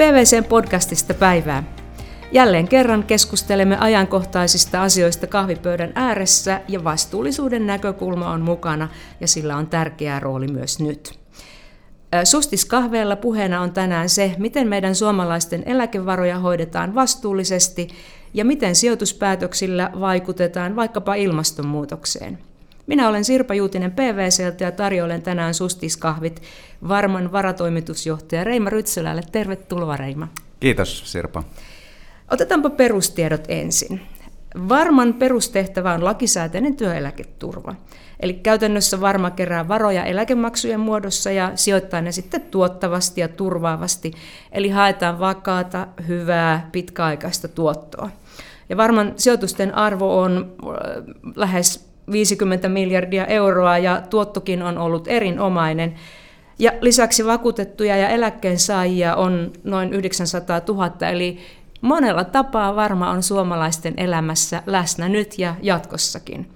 PVCn 0.00 0.44
podcastista 0.44 1.14
päivää. 1.14 1.62
Jälleen 2.32 2.68
kerran 2.68 3.04
keskustelemme 3.04 3.76
ajankohtaisista 3.78 4.82
asioista 4.82 5.26
kahvipöydän 5.26 5.92
ääressä 5.94 6.60
ja 6.68 6.84
vastuullisuuden 6.84 7.66
näkökulma 7.66 8.32
on 8.32 8.40
mukana 8.40 8.88
ja 9.20 9.28
sillä 9.28 9.56
on 9.56 9.66
tärkeä 9.66 10.20
rooli 10.20 10.46
myös 10.48 10.80
nyt. 10.80 11.18
Sustis 12.24 12.64
kahveella 12.64 13.16
puheena 13.16 13.60
on 13.60 13.72
tänään 13.72 14.08
se, 14.08 14.34
miten 14.38 14.68
meidän 14.68 14.94
suomalaisten 14.94 15.62
eläkevaroja 15.66 16.38
hoidetaan 16.38 16.94
vastuullisesti 16.94 17.88
ja 18.34 18.44
miten 18.44 18.74
sijoituspäätöksillä 18.76 19.90
vaikutetaan 20.00 20.76
vaikkapa 20.76 21.14
ilmastonmuutokseen. 21.14 22.38
Minä 22.90 23.08
olen 23.08 23.24
Sirpa 23.24 23.54
Juutinen 23.54 23.92
PVCltä 23.92 24.64
ja 24.64 24.72
tarjoilen 24.72 25.22
tänään 25.22 25.54
sustiskahvit 25.54 26.42
Varman 26.88 27.32
varatoimitusjohtaja 27.32 28.44
Reima 28.44 28.70
Rytselälle. 28.70 29.22
Tervetuloa 29.32 29.96
Reima. 29.96 30.28
Kiitos 30.60 31.12
Sirpa. 31.12 31.42
Otetaanpa 32.30 32.70
perustiedot 32.70 33.44
ensin. 33.48 34.00
Varman 34.68 35.14
perustehtävä 35.14 35.94
on 35.94 36.04
lakisääteinen 36.04 36.76
työeläketurva. 36.76 37.74
Eli 38.20 38.34
käytännössä 38.34 39.00
varma 39.00 39.30
kerää 39.30 39.68
varoja 39.68 40.04
eläkemaksujen 40.04 40.80
muodossa 40.80 41.30
ja 41.30 41.52
sijoittaa 41.54 42.00
ne 42.00 42.12
sitten 42.12 42.42
tuottavasti 42.42 43.20
ja 43.20 43.28
turvaavasti. 43.28 44.12
Eli 44.52 44.68
haetaan 44.68 45.18
vakaata, 45.18 45.86
hyvää, 46.08 46.68
pitkäaikaista 46.72 47.48
tuottoa. 47.48 48.10
Ja 48.68 48.76
varman 48.76 49.12
sijoitusten 49.16 49.74
arvo 49.74 50.20
on 50.20 50.52
äh, 50.62 51.34
lähes 51.36 51.89
50 52.12 52.68
miljardia 52.68 53.26
euroa 53.26 53.78
ja 53.78 54.02
tuottokin 54.10 54.62
on 54.62 54.78
ollut 54.78 55.08
erinomainen. 55.08 55.94
Ja 56.58 56.72
lisäksi 56.80 57.26
vakuutettuja 57.26 57.96
ja 57.96 58.08
eläkkeensaajia 58.08 59.16
on 59.16 59.52
noin 59.64 59.92
900 59.92 60.60
000, 60.68 61.08
eli 61.10 61.38
monella 61.80 62.24
tapaa 62.24 62.76
varma 62.76 63.10
on 63.10 63.22
suomalaisten 63.22 63.94
elämässä 63.96 64.62
läsnä 64.66 65.08
nyt 65.08 65.38
ja 65.38 65.54
jatkossakin. 65.62 66.50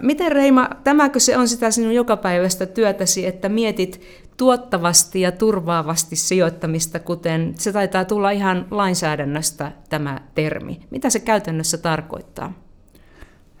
Miten 0.00 0.32
Reima, 0.32 0.68
tämäkö 0.84 1.20
se 1.20 1.36
on 1.36 1.48
sitä 1.48 1.70
sinun 1.70 1.94
jokapäiväistä 1.94 2.66
työtäsi, 2.66 3.26
että 3.26 3.48
mietit 3.48 4.00
tuottavasti 4.36 5.20
ja 5.20 5.32
turvaavasti 5.32 6.16
sijoittamista, 6.16 6.98
kuten 6.98 7.54
se 7.58 7.72
taitaa 7.72 8.04
tulla 8.04 8.30
ihan 8.30 8.66
lainsäädännöstä 8.70 9.72
tämä 9.88 10.20
termi. 10.34 10.80
Mitä 10.90 11.10
se 11.10 11.20
käytännössä 11.20 11.78
tarkoittaa? 11.78 12.52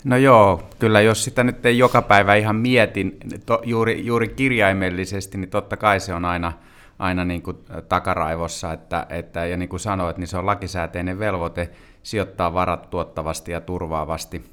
No 0.04 0.16
joo, 0.16 0.62
kyllä 0.78 1.00
jos 1.00 1.24
sitä 1.24 1.44
nyt 1.44 1.66
ei 1.66 1.78
joka 1.78 2.02
päivä 2.02 2.34
ihan 2.34 2.56
mietin 2.56 3.16
to, 3.46 3.62
juuri, 3.64 4.06
juuri 4.06 4.28
kirjaimellisesti, 4.28 5.38
niin 5.38 5.50
totta 5.50 5.76
kai 5.76 6.00
se 6.00 6.14
on 6.14 6.24
aina, 6.24 6.52
aina 6.98 7.24
niin 7.24 7.42
kuin 7.42 7.56
takaraivossa, 7.88 8.72
että, 8.72 9.06
että, 9.08 9.46
ja 9.46 9.56
niin 9.56 9.68
kuin 9.68 9.80
sanoit, 9.80 10.18
niin 10.18 10.26
se 10.26 10.38
on 10.38 10.46
lakisääteinen 10.46 11.18
velvoite 11.18 11.70
sijoittaa 12.02 12.54
varat 12.54 12.90
tuottavasti 12.90 13.52
ja 13.52 13.60
turvaavasti. 13.60 14.44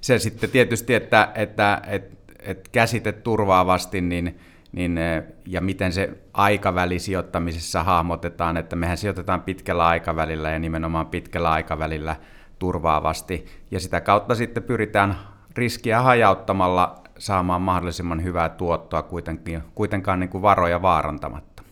Se 0.00 0.18
sitten 0.18 0.50
tietysti, 0.50 0.94
että, 0.94 1.28
että, 1.34 1.82
että, 1.86 2.16
että 2.40 2.70
käsite 2.72 3.12
turvaavasti, 3.12 4.00
niin, 4.00 4.38
niin, 4.72 4.98
ja 5.46 5.60
miten 5.60 5.92
se 5.92 6.10
aikaväli 6.32 6.98
sijoittamisessa 6.98 7.82
hahmotetaan, 7.82 8.56
että 8.56 8.76
mehän 8.76 8.96
sijoitetaan 8.96 9.42
pitkällä 9.42 9.86
aikavälillä 9.86 10.50
ja 10.50 10.58
nimenomaan 10.58 11.06
pitkällä 11.06 11.50
aikavälillä– 11.50 12.16
turvaavasti. 12.58 13.46
Ja 13.70 13.80
sitä 13.80 14.00
kautta 14.00 14.34
sitten 14.34 14.62
pyritään 14.62 15.16
riskiä 15.56 16.02
hajauttamalla 16.02 17.02
saamaan 17.18 17.62
mahdollisimman 17.62 18.22
hyvää 18.22 18.48
tuottoa 18.48 19.02
kuitenkin, 19.02 19.62
kuitenkaan 19.74 20.20
niin 20.20 20.30
kuin 20.30 20.42
varoja 20.42 20.82
vaarantamatta. 20.82 21.62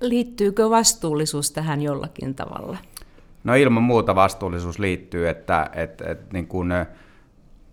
Liittyykö 0.00 0.70
vastuullisuus 0.70 1.50
tähän 1.50 1.82
jollakin 1.82 2.34
tavalla? 2.34 2.78
No 3.44 3.54
ilman 3.54 3.82
muuta 3.82 4.14
vastuullisuus 4.14 4.78
liittyy, 4.78 5.28
että, 5.28 5.70
että, 5.72 6.04
että 6.10 6.32
niin 6.32 6.46
kuin, 6.46 6.68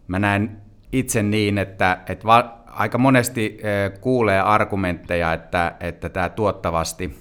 mä 0.07 0.19
näen 0.19 0.61
itse 0.91 1.23
niin, 1.23 1.57
että, 1.57 1.97
että 2.09 2.25
va, 2.25 2.57
aika 2.67 2.97
monesti 2.97 3.59
kuulee 4.01 4.41
argumentteja, 4.41 5.33
että, 5.33 5.75
että 5.79 6.09
tämä 6.09 6.29
tuottavasti 6.29 7.15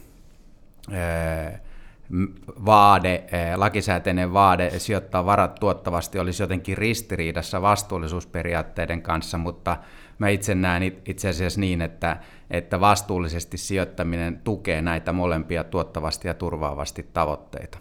vaade, 2.65 3.15
eh, 3.15 3.57
lakisääteinen 3.57 4.33
vaade 4.33 4.79
sijoittaa 4.79 5.27
varat 5.27 5.55
tuottavasti 5.55 6.19
olisi 6.19 6.43
jotenkin 6.43 6.79
ristiriidassa 6.79 7.63
vastuullisuusperiaatteiden 7.63 9.03
kanssa, 9.03 9.39
mutta 9.39 9.77
mä 10.19 10.29
itse 10.29 10.55
näen 10.55 10.83
itse 10.83 11.29
asiassa 11.29 11.61
niin, 11.61 11.83
että, 11.83 12.17
että 12.51 12.81
vastuullisesti 12.81 13.59
sijoittaminen 13.59 14.41
tukee 14.45 14.83
näitä 14.83 15.13
molempia 15.13 15.65
tuottavasti 15.65 16.29
ja 16.29 16.35
turvaavasti 16.35 17.07
tavoitteita. 17.13 17.79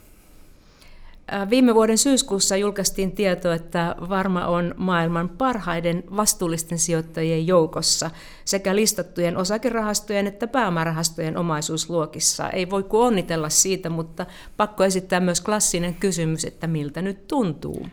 Viime 1.50 1.75
vuoden 1.75 1.97
syyskuussa 1.97 2.58
julkaistiin 2.58 3.12
tieto, 3.12 3.52
että 3.52 3.96
Varma 4.09 4.46
on 4.46 4.75
maailman 4.78 5.30
parhaiden 5.30 6.03
vastuullisten 6.16 6.80
sijoittajien 6.80 7.47
joukossa 7.47 8.12
sekä 8.46 8.75
listattujen 8.75 9.38
osakerahastojen 9.38 10.28
että 10.28 10.47
pääomarahastojen 10.47 11.38
omaisuusluokissa. 11.38 12.50
Ei 12.50 12.69
voi 12.69 12.84
kuin 12.84 13.08
onnitella 13.08 13.50
siitä, 13.50 13.90
mutta 13.90 14.25
pakko 14.58 14.84
esittää 14.84 15.19
myös 15.19 15.42
klassinen 15.42 15.96
kysymys, 15.96 16.46
että 16.46 16.68
miltä 16.68 17.02
nyt 17.02 17.28
tuntuu. 17.28 17.88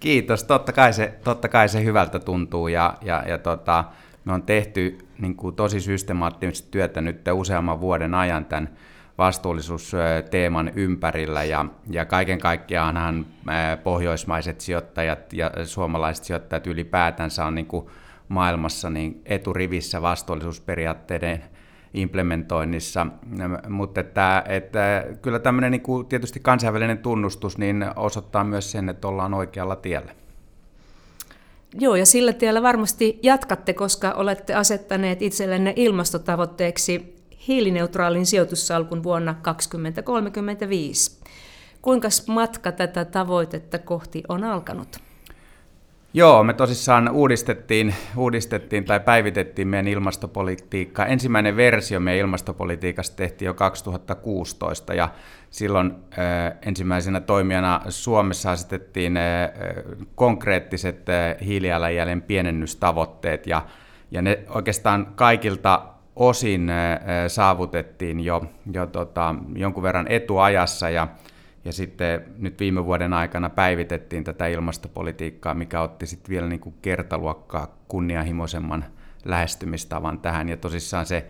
Kiitos. 0.00 0.44
Totta 0.44 0.72
kai 0.72 0.92
se, 0.92 1.14
totta 1.24 1.48
kai 1.48 1.68
se 1.68 1.84
hyvältä 1.84 2.18
tuntuu 2.18 2.68
ja, 2.68 2.94
ja, 3.02 3.24
ja 3.28 3.38
tota, 3.38 3.84
me 4.24 4.32
on 4.32 4.42
tehty 4.42 4.98
niin 5.18 5.36
kuin 5.36 5.54
tosi 5.54 5.80
systemaattisesti 5.80 6.68
työtä 6.70 7.00
nyt 7.00 7.20
useamman 7.32 7.80
vuoden 7.80 8.14
ajan 8.14 8.44
tämän 8.44 8.76
vastuullisuusteeman 9.18 10.72
ympärillä 10.74 11.44
ja, 11.44 11.64
ja 11.90 12.04
kaiken 12.04 12.38
kaikkiaanhan 12.38 13.26
pohjoismaiset 13.84 14.60
sijoittajat 14.60 15.32
ja 15.32 15.50
suomalaiset 15.64 16.24
sijoittajat 16.24 16.66
ylipäätänsä 16.66 17.44
on 17.44 17.54
niin 17.54 17.66
kuin 17.66 17.86
maailmassa 18.28 18.90
niin 18.90 19.22
eturivissä 19.24 20.02
vastuullisuusperiaatteiden 20.02 21.44
implementoinnissa, 21.94 23.06
mutta 23.68 24.00
että, 24.00 24.44
että 24.48 25.04
kyllä 25.22 25.38
tämmöinen 25.38 25.70
niin 25.70 25.82
kuin 25.82 26.06
tietysti 26.06 26.40
kansainvälinen 26.40 26.98
tunnustus 26.98 27.58
niin 27.58 27.86
osoittaa 27.96 28.44
myös 28.44 28.72
sen, 28.72 28.88
että 28.88 29.08
ollaan 29.08 29.34
oikealla 29.34 29.76
tiellä. 29.76 30.12
Joo, 31.78 31.96
ja 31.96 32.06
sillä 32.06 32.32
tiellä 32.32 32.62
varmasti 32.62 33.18
jatkatte, 33.22 33.72
koska 33.72 34.12
olette 34.12 34.54
asettaneet 34.54 35.22
itsellenne 35.22 35.72
ilmastotavoitteeksi 35.76 37.13
hiilineutraalin 37.48 38.26
sijoitussalkun 38.26 39.02
vuonna 39.02 39.34
2035. 39.42 41.20
Kuinka 41.82 42.08
matka 42.26 42.72
tätä 42.72 43.04
tavoitetta 43.04 43.78
kohti 43.78 44.22
on 44.28 44.44
alkanut? 44.44 45.04
Joo, 46.16 46.44
me 46.44 46.52
tosissaan 46.52 47.10
uudistettiin, 47.10 47.94
uudistettiin 48.16 48.84
tai 48.84 49.00
päivitettiin 49.00 49.68
meidän 49.68 49.88
ilmastopolitiikkaa. 49.88 51.06
Ensimmäinen 51.06 51.56
versio 51.56 52.00
meidän 52.00 52.20
ilmastopolitiikasta 52.20 53.16
tehtiin 53.16 53.46
jo 53.46 53.54
2016 53.54 54.94
ja 54.94 55.08
silloin 55.50 55.92
äh, 56.18 56.58
ensimmäisenä 56.62 57.20
toimijana 57.20 57.80
Suomessa 57.88 58.50
asetettiin 58.50 59.16
äh, 59.16 59.50
konkreettiset 60.14 61.08
äh, 61.08 61.36
hiilijalanjäljen 61.44 62.22
pienennystavoitteet 62.22 63.46
ja, 63.46 63.62
ja 64.10 64.22
ne 64.22 64.38
oikeastaan 64.48 65.06
kaikilta 65.14 65.93
osin 66.16 66.70
saavutettiin 67.28 68.20
jo, 68.20 68.44
jo 68.72 68.86
tota, 68.86 69.34
jonkun 69.56 69.82
verran 69.82 70.06
etuajassa 70.08 70.90
ja, 70.90 71.08
ja 71.64 71.72
sitten 71.72 72.24
nyt 72.38 72.60
viime 72.60 72.84
vuoden 72.84 73.12
aikana 73.12 73.50
päivitettiin 73.50 74.24
tätä 74.24 74.46
ilmastopolitiikkaa, 74.46 75.54
mikä 75.54 75.80
otti 75.80 76.06
sitten 76.06 76.30
vielä 76.30 76.48
niin 76.48 76.60
kuin 76.60 76.74
kertaluokkaa 76.82 77.76
kunnianhimoisemman 77.88 78.84
lähestymistavan 79.24 80.18
tähän. 80.18 80.48
Ja 80.48 80.56
tosissaan 80.56 81.06
se 81.06 81.26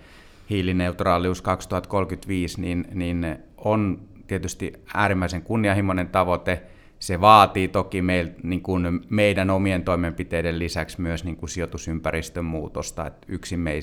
hiilineutraalius 0.50 1.42
2035 1.42 2.60
niin, 2.60 2.88
niin 2.92 3.36
on 3.58 4.00
tietysti 4.26 4.72
äärimmäisen 4.94 5.42
kunnianhimoinen 5.42 6.08
tavoite– 6.08 6.62
se 6.98 7.20
vaatii 7.20 7.68
toki 7.68 8.02
meil, 8.02 8.28
niin 8.42 8.62
kuin 8.62 9.00
meidän 9.10 9.50
omien 9.50 9.84
toimenpiteiden 9.84 10.58
lisäksi 10.58 11.00
myös 11.00 11.24
niin 11.24 11.36
kuin 11.36 11.50
sijoitusympäristön 11.50 12.44
muutosta, 12.44 13.06
että 13.06 13.26
yksin 13.30 13.60
me 13.60 13.72
ei, 13.72 13.80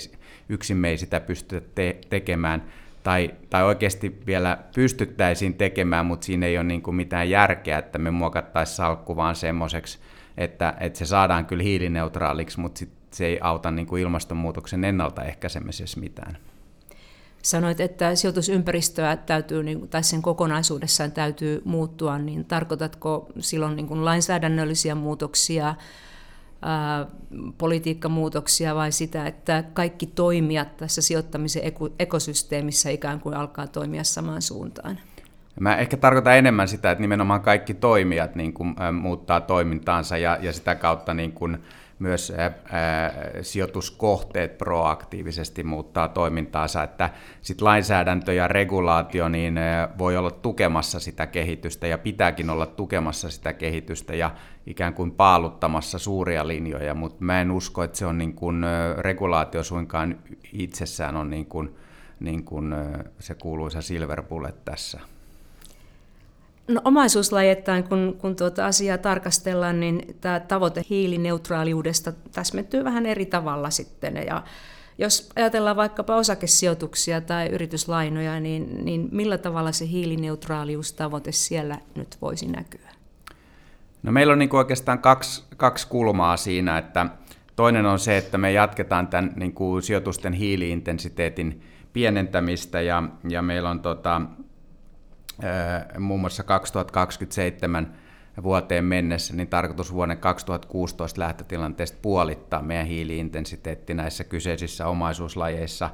yksin 0.49 0.77
me 0.77 0.89
ei 0.89 0.97
sitä 0.97 1.19
pystytä 1.19 1.67
te- 1.75 1.99
tekemään, 2.09 2.63
tai, 3.03 3.31
tai 3.49 3.63
oikeasti 3.63 4.21
vielä 4.25 4.57
pystyttäisiin 4.75 5.53
tekemään, 5.53 6.05
mutta 6.05 6.25
siinä 6.25 6.45
ei 6.45 6.57
ole 6.57 6.63
niin 6.63 6.81
kuin 6.81 6.95
mitään 6.95 7.29
järkeä, 7.29 7.77
että 7.77 7.99
me 7.99 8.11
muokattaisiin 8.11 8.75
salkku 8.75 9.15
vaan 9.15 9.35
semmoiseksi, 9.35 9.99
että, 10.37 10.73
että 10.79 10.99
se 10.99 11.05
saadaan 11.05 11.45
kyllä 11.45 11.63
hiilineutraaliksi, 11.63 12.59
mutta 12.59 12.79
sit 12.79 12.89
se 13.11 13.25
ei 13.25 13.39
auta 13.41 13.71
niin 13.71 13.87
kuin 13.87 14.01
ilmastonmuutoksen 14.01 14.83
ennaltaehkäisemisessä 14.83 15.99
mitään. 15.99 16.37
Sanoit, 17.41 17.79
että 17.79 18.15
sijoitusympäristöä 18.15 19.15
täytyy, 19.15 19.63
niin 19.63 19.89
tai 19.89 20.03
sen 20.03 20.21
kokonaisuudessaan 20.21 21.11
täytyy 21.11 21.61
muuttua, 21.65 22.17
niin 22.17 22.45
tarkoitatko 22.45 23.27
silloin 23.39 23.75
niin 23.75 23.87
kuin 23.87 24.05
lainsäädännöllisiä 24.05 24.95
muutoksia, 24.95 25.75
politiikkamuutoksia 27.57 28.75
vai 28.75 28.91
sitä, 28.91 29.27
että 29.27 29.63
kaikki 29.73 30.05
toimijat 30.05 30.77
tässä 30.77 31.01
sijoittamisen 31.01 31.63
ekosysteemissä 31.99 32.89
ikään 32.89 33.19
kuin 33.19 33.35
alkaa 33.35 33.67
toimia 33.67 34.03
samaan 34.03 34.41
suuntaan? 34.41 34.99
Mä 35.59 35.75
ehkä 35.75 35.97
tarkoitan 35.97 36.37
enemmän 36.37 36.67
sitä, 36.67 36.91
että 36.91 37.01
nimenomaan 37.01 37.41
kaikki 37.41 37.73
toimijat 37.73 38.35
niin 38.35 38.53
kuin, 38.53 38.75
muuttaa 39.01 39.41
toimintaansa 39.41 40.17
ja, 40.17 40.37
ja 40.41 40.53
sitä 40.53 40.75
kautta 40.75 41.13
niin 41.13 41.31
kuin, 41.31 41.57
myös 42.01 42.33
ää, 42.37 42.51
sijoituskohteet 43.41 44.57
proaktiivisesti 44.57 45.63
muuttaa 45.63 46.07
toimintaansa, 46.07 46.83
että 46.83 47.09
sit 47.41 47.61
lainsäädäntö 47.61 48.33
ja 48.33 48.47
regulaatio 48.47 49.29
niin 49.29 49.59
voi 49.97 50.17
olla 50.17 50.31
tukemassa 50.31 50.99
sitä 50.99 51.27
kehitystä 51.27 51.87
ja 51.87 51.97
pitääkin 51.97 52.49
olla 52.49 52.65
tukemassa 52.65 53.29
sitä 53.29 53.53
kehitystä 53.53 54.15
ja 54.15 54.31
ikään 54.65 54.93
kuin 54.93 55.11
paaluttamassa 55.11 55.99
suuria 55.99 56.47
linjoja, 56.47 56.93
mutta 56.93 57.23
mä 57.23 57.41
en 57.41 57.51
usko, 57.51 57.83
että 57.83 57.97
se 57.97 58.05
on 58.05 58.17
niin 58.17 58.33
kuin, 58.33 58.65
regulaatio 58.97 59.63
suinkaan 59.63 60.19
itsessään 60.53 61.15
on 61.15 61.29
niin 61.29 61.45
kuin, 61.45 61.75
niin 62.19 62.43
kuin 62.43 62.75
se 63.19 63.35
kuuluisa 63.35 63.81
silver 63.81 64.23
bullet 64.23 64.65
tässä. 64.65 64.99
No 66.67 66.81
omaisuuslajeittain, 66.85 67.83
kun, 67.83 68.15
kun 68.21 68.35
tuota 68.35 68.65
asiaa 68.65 68.97
tarkastellaan, 68.97 69.79
niin 69.79 70.15
tämä 70.21 70.39
tavoite 70.39 70.83
hiilineutraaliudesta 70.89 72.13
täsmentyy 72.31 72.83
vähän 72.83 73.05
eri 73.05 73.25
tavalla 73.25 73.69
sitten. 73.69 74.23
Ja 74.27 74.43
jos 74.97 75.29
ajatellaan 75.35 75.75
vaikkapa 75.75 76.15
osakesijoituksia 76.15 77.21
tai 77.21 77.47
yrityslainoja, 77.47 78.39
niin, 78.39 78.85
niin 78.85 79.09
millä 79.11 79.37
tavalla 79.37 79.71
se 79.71 79.87
hiilineutraaliustavoite 79.87 81.31
siellä 81.31 81.77
nyt 81.95 82.17
voisi 82.21 82.47
näkyä? 82.47 82.91
No 84.03 84.11
meillä 84.11 84.33
on 84.33 84.39
niin 84.39 84.55
oikeastaan 84.55 84.99
kaksi, 84.99 85.43
kaksi 85.57 85.87
kulmaa 85.87 86.37
siinä, 86.37 86.77
että 86.77 87.05
toinen 87.55 87.85
on 87.85 87.99
se, 87.99 88.17
että 88.17 88.37
me 88.37 88.51
jatketaan 88.51 89.07
tämän 89.07 89.33
niin 89.35 89.53
kuin 89.53 89.83
sijoitusten 89.83 90.33
hiiliintensiteetin 90.33 91.61
pienentämistä 91.93 92.81
ja, 92.81 93.03
ja 93.29 93.41
meillä 93.41 93.69
on 93.69 93.79
tota, 93.79 94.21
muun 95.99 96.19
muassa 96.19 96.43
2027 96.43 97.93
vuoteen 98.43 98.85
mennessä, 98.85 99.35
niin 99.35 99.47
tarkoitus 99.47 99.93
vuoden 99.93 100.17
2016 100.17 101.21
lähtötilanteesta 101.21 101.97
puolittaa 102.01 102.61
meidän 102.61 102.85
hiiliintensiteetti 102.85 103.93
näissä 103.93 104.23
kyseisissä 104.23 104.87
omaisuuslajeissa. 104.87 105.89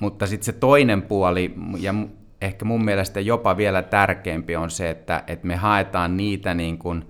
Mutta 0.00 0.26
sitten 0.26 0.44
se 0.44 0.52
toinen 0.52 1.02
puoli, 1.02 1.54
ja 1.78 1.94
ehkä 2.40 2.64
mun 2.64 2.84
mielestä 2.84 3.20
jopa 3.20 3.56
vielä 3.56 3.82
tärkeämpi 3.82 4.56
on 4.56 4.70
se, 4.70 4.90
että, 4.90 5.24
että 5.26 5.46
me 5.46 5.56
haetaan 5.56 6.16
niitä 6.16 6.54
niin 6.54 6.78
kuin 6.78 7.04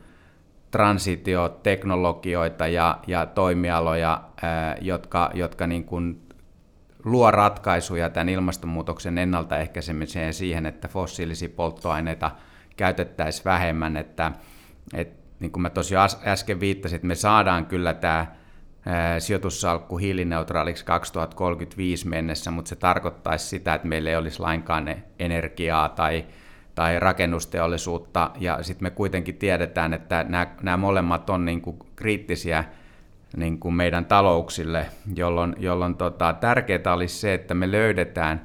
transitioteknologioita 0.70 2.66
ja, 2.66 2.98
ja 3.06 3.26
toimialoja, 3.26 4.22
jotka, 4.80 5.30
jotka 5.34 5.66
niin 5.66 5.84
kuin 5.84 6.22
luo 7.04 7.30
ratkaisuja 7.30 8.10
tämän 8.10 8.28
ilmastonmuutoksen 8.28 9.18
ennaltaehkäisemiseen 9.18 10.34
siihen, 10.34 10.66
että 10.66 10.88
fossiilisia 10.88 11.48
polttoaineita 11.48 12.30
käytettäisiin 12.76 13.44
vähemmän, 13.44 13.96
että, 13.96 14.32
että 14.94 15.22
niin 15.40 15.52
kuin 15.52 15.62
mä 15.62 15.70
tosiaan 15.70 16.08
äsken 16.26 16.60
viittasin, 16.60 16.96
että 16.96 17.06
me 17.06 17.14
saadaan 17.14 17.66
kyllä 17.66 17.94
tämä 17.94 18.26
sijoitussalkku 19.18 19.96
hiilineutraaliksi 19.96 20.84
2035 20.84 22.08
mennessä, 22.08 22.50
mutta 22.50 22.68
se 22.68 22.76
tarkoittaisi 22.76 23.46
sitä, 23.46 23.74
että 23.74 23.88
meillä 23.88 24.10
ei 24.10 24.16
olisi 24.16 24.40
lainkaan 24.40 24.94
energiaa 25.18 25.88
tai, 25.88 26.24
tai 26.74 27.00
rakennusteollisuutta, 27.00 28.30
ja 28.38 28.62
sitten 28.62 28.86
me 28.86 28.90
kuitenkin 28.90 29.36
tiedetään, 29.36 29.94
että 29.94 30.24
nämä, 30.28 30.46
nämä 30.62 30.76
molemmat 30.76 31.30
on 31.30 31.44
niin 31.44 31.60
kuin 31.60 31.78
kriittisiä 31.96 32.64
niin 33.36 33.58
kuin 33.58 33.74
meidän 33.74 34.04
talouksille, 34.04 34.86
jolloin, 35.16 35.56
jolloin 35.58 35.96
tota, 35.96 36.32
tärkeää 36.32 36.94
olisi 36.94 37.20
se, 37.20 37.34
että 37.34 37.54
me 37.54 37.72
löydetään 37.72 38.44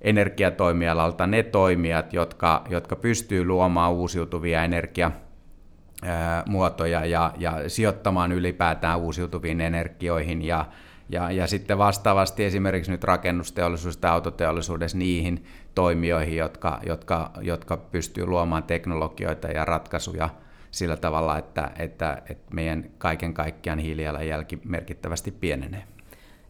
energiatoimialalta 0.00 1.26
ne 1.26 1.42
toimijat, 1.42 2.12
jotka, 2.12 2.64
jotka 2.70 2.96
pystyy 2.96 3.44
luomaan 3.44 3.92
uusiutuvia 3.92 4.64
energiamuotoja 4.64 7.06
ja, 7.06 7.32
ja 7.38 7.68
sijoittamaan 7.68 8.32
ylipäätään 8.32 8.98
uusiutuviin 8.98 9.60
energioihin 9.60 10.42
ja, 10.42 10.64
ja, 11.08 11.30
ja 11.30 11.46
sitten 11.46 11.78
vastaavasti 11.78 12.44
esimerkiksi 12.44 12.90
nyt 12.90 13.04
rakennusteollisuudessa 13.04 14.00
tai 14.00 14.10
autoteollisuudessa 14.10 14.98
niihin 14.98 15.44
toimijoihin, 15.74 16.36
jotka, 16.36 16.80
jotka, 16.86 17.30
jotka 17.40 17.76
pystyy 17.76 18.26
luomaan 18.26 18.62
teknologioita 18.62 19.48
ja 19.48 19.64
ratkaisuja– 19.64 20.28
sillä 20.74 20.96
tavalla, 20.96 21.38
että, 21.38 21.70
että, 21.78 22.22
että 22.28 22.54
meidän 22.54 22.90
kaiken 22.98 23.34
kaikkiaan 23.34 23.78
hiilijalanjälki 23.78 24.58
merkittävästi 24.64 25.30
pienenee. 25.30 25.84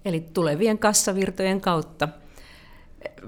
Eli 0.04 0.20
tulevien 0.20 0.78
kassavirtojen 0.78 1.60
kautta 1.60 2.08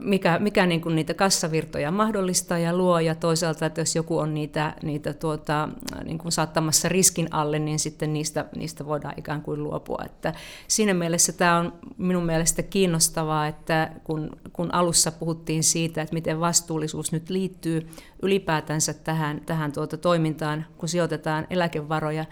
mikä, 0.01 0.39
mikä 0.39 0.67
niin 0.67 0.81
kuin 0.81 0.95
niitä 0.95 1.15
kassavirtoja 1.15 1.91
mahdollistaa 1.91 2.59
ja 2.59 2.77
luo, 2.77 2.99
ja 2.99 3.15
toisaalta, 3.15 3.67
että 3.67 3.81
jos 3.81 3.97
joku 3.97 4.19
on 4.19 4.35
niitä, 4.35 4.75
niitä 4.83 5.15
tuota, 5.15 5.69
niin 6.05 6.19
kuin 6.19 6.33
saattamassa 6.33 6.89
riskin 6.89 7.29
alle, 7.31 7.59
niin 7.59 7.79
sitten 7.79 8.13
niistä, 8.13 8.45
niistä 8.57 8.87
voidaan 8.87 9.15
ikään 9.17 9.43
kuin 9.43 9.63
luopua. 9.63 10.03
Että 10.07 10.35
siinä 10.69 10.95
mielessä 10.95 11.33
tämä 11.33 11.57
on 11.57 11.73
minun 11.99 12.27
mielestä 12.27 12.63
kiinnostavaa, 12.63 13.47
että 13.47 13.91
kun, 14.05 14.31
kun 14.53 14.75
alussa 14.75 15.13
puhuttiin 15.13 15.63
siitä, 15.63 16.03
että 16.03 16.15
miten 16.15 16.41
vastuullisuus 16.41 17.13
nyt 17.13 17.31
liittyy 17.31 17.89
ylipäätänsä 18.23 18.95
tähän, 18.95 19.41
tähän 19.47 19.73
tuota 19.73 19.97
toimintaan, 19.97 20.67
kun 20.79 20.89
sijoitetaan 20.89 21.47
eläkevaroja, 21.51 22.25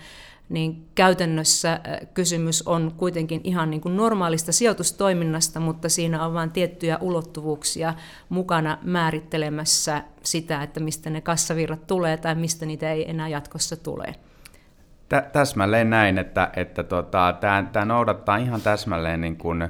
niin 0.49 0.89
käytännössä 0.95 1.73
äh, 1.73 1.81
kysymys 2.15 2.63
on 2.67 2.93
kuitenkin 2.97 3.41
ihan 3.45 3.71
niin 3.71 3.81
kuin 3.81 3.97
normaalista 3.97 4.53
sijoitustoiminnasta, 4.53 5.61
mutta 5.61 5.89
siinä 5.89 6.27
on 6.27 6.35
vain 6.35 6.51
tiettyjä 6.51 6.99
ulottuvuuksia 7.01 7.95
mukana 8.29 8.79
määrittelemässä 8.83 10.03
sitä, 10.23 10.63
että 10.63 10.81
mistä 10.81 11.11
ne 11.11 11.21
kassavirrat 11.21 11.87
tulee 11.87 12.17
tai 12.17 12.35
mistä 12.35 12.67
niitä 12.67 12.93
ei 12.93 13.11
enää 13.11 13.29
jatkossa 13.29 13.77
tule. 13.77 14.15
Täsmälleen 15.33 15.91
näin, 15.91 16.19
että, 16.19 16.51
että 16.57 16.83
tota, 16.83 17.35
tämä, 17.73 17.85
noudattaa 17.85 18.37
ihan 18.37 18.61
täsmälleen 18.61 19.21
niin 19.21 19.37
kuin 19.37 19.69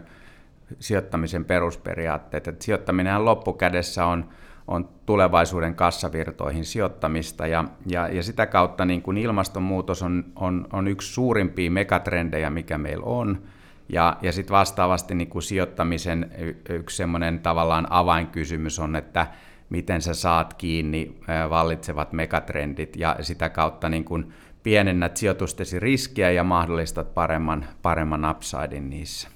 sijoittamisen 0.80 1.44
perusperiaatteet. 1.44 2.48
Että 2.48 2.64
sijoittaminen 2.64 3.24
loppukädessä 3.24 4.06
on, 4.06 4.28
on 4.69 4.88
tulevaisuuden 5.06 5.75
kassavirtoihin 5.75 6.64
sijoittamista 6.64 7.46
ja, 7.46 7.65
ja, 7.86 8.08
ja 8.08 8.22
sitä 8.22 8.46
kautta 8.46 8.84
niin 8.84 9.03
kuin 9.03 9.17
ilmastonmuutos 9.17 10.03
on, 10.03 10.24
on, 10.36 10.67
on 10.72 10.88
yksi 10.88 11.12
suurimpia 11.12 11.70
megatrendejä, 11.70 12.50
mikä 12.50 12.79
meillä 12.79 13.05
on. 13.06 13.43
Ja, 13.88 14.17
ja 14.22 14.32
sitten 14.32 14.55
vastaavasti 14.55 15.15
niin 15.15 15.29
kuin 15.29 15.43
sijoittamisen 15.43 16.31
yksi 16.69 16.96
semmoinen 16.96 17.41
tavallaan 17.41 17.86
avainkysymys 17.91 18.79
on, 18.79 18.96
että 18.96 19.27
miten 19.70 20.03
sä 20.03 20.15
saat 20.15 20.55
kiinni 20.55 21.20
vallitsevat 21.50 22.12
megatrendit 22.12 22.96
ja 22.96 23.17
sitä 23.20 23.48
kautta 23.48 23.88
niin 23.88 24.05
kuin 24.05 24.32
pienennät 24.62 25.17
sijoitustesi 25.17 25.81
riskiä 25.81 26.31
ja 26.31 26.44
mahdollistat 26.44 27.15
paremman, 27.15 27.67
paremman 27.82 28.31
upsidein 28.31 28.91
niissä. 28.91 29.33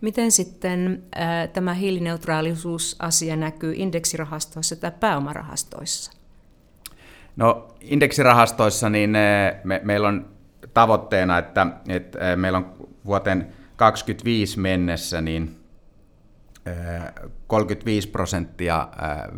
Miten 0.00 0.32
sitten 0.32 1.02
äh, 1.16 1.48
tämä 1.52 1.74
hiilineutraalisuusasia 1.74 3.36
näkyy 3.36 3.72
indeksirahastoissa 3.76 4.76
tai 4.76 4.92
pääomarahastoissa? 5.00 6.12
No 7.36 7.68
indeksirahastoissa 7.80 8.90
niin 8.90 9.10
me, 9.64 9.80
meillä 9.84 10.08
on 10.08 10.30
tavoitteena, 10.74 11.38
että, 11.38 11.66
että 11.88 12.36
meillä 12.36 12.58
on 12.58 12.88
vuoteen 13.04 13.38
2025 13.76 14.60
mennessä 14.60 15.20
niin 15.20 15.58
35 17.46 18.08
prosenttia 18.08 18.88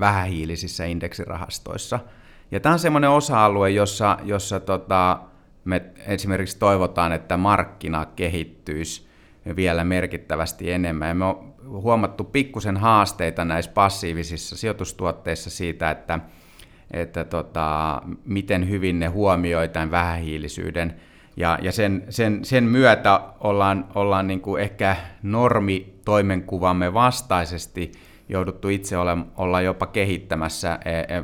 vähähiilisissä 0.00 0.84
indeksirahastoissa. 0.84 2.00
Ja 2.50 2.60
tämä 2.60 2.72
on 2.72 2.78
semmoinen 2.78 3.10
osa-alue, 3.10 3.70
jossa, 3.70 4.18
jossa 4.22 4.60
tota, 4.60 5.20
me 5.64 5.82
esimerkiksi 6.06 6.58
toivotaan, 6.58 7.12
että 7.12 7.36
markkina 7.36 8.06
kehittyisi 8.06 9.09
vielä 9.56 9.84
merkittävästi 9.84 10.70
enemmän. 10.70 11.08
Ja 11.08 11.14
me 11.14 11.24
on 11.24 11.54
huomattu 11.68 12.24
pikkusen 12.24 12.76
haasteita 12.76 13.44
näissä 13.44 13.70
passiivisissa 13.70 14.56
sijoitustuotteissa 14.56 15.50
siitä, 15.50 15.90
että, 15.90 16.20
että 16.90 17.24
tota, 17.24 18.00
miten 18.24 18.68
hyvin 18.68 19.00
ne 19.00 19.06
huomioi 19.06 19.68
tämän 19.68 19.90
vähähiilisyyden. 19.90 20.94
Ja, 21.36 21.58
ja 21.62 21.72
sen, 21.72 22.04
sen, 22.08 22.44
sen 22.44 22.64
myötä 22.64 23.20
ollaan, 23.40 23.88
ollaan 23.94 24.26
niin 24.26 24.40
kuin 24.40 24.62
ehkä 24.62 24.96
normitoimenkuvamme 25.22 26.94
vastaisesti 26.94 27.92
jouduttu 28.28 28.68
itse 28.68 28.98
ole, 28.98 29.16
olla 29.36 29.60
jopa 29.60 29.86
kehittämässä. 29.86 30.78
E, 30.84 30.98
e, 30.98 31.22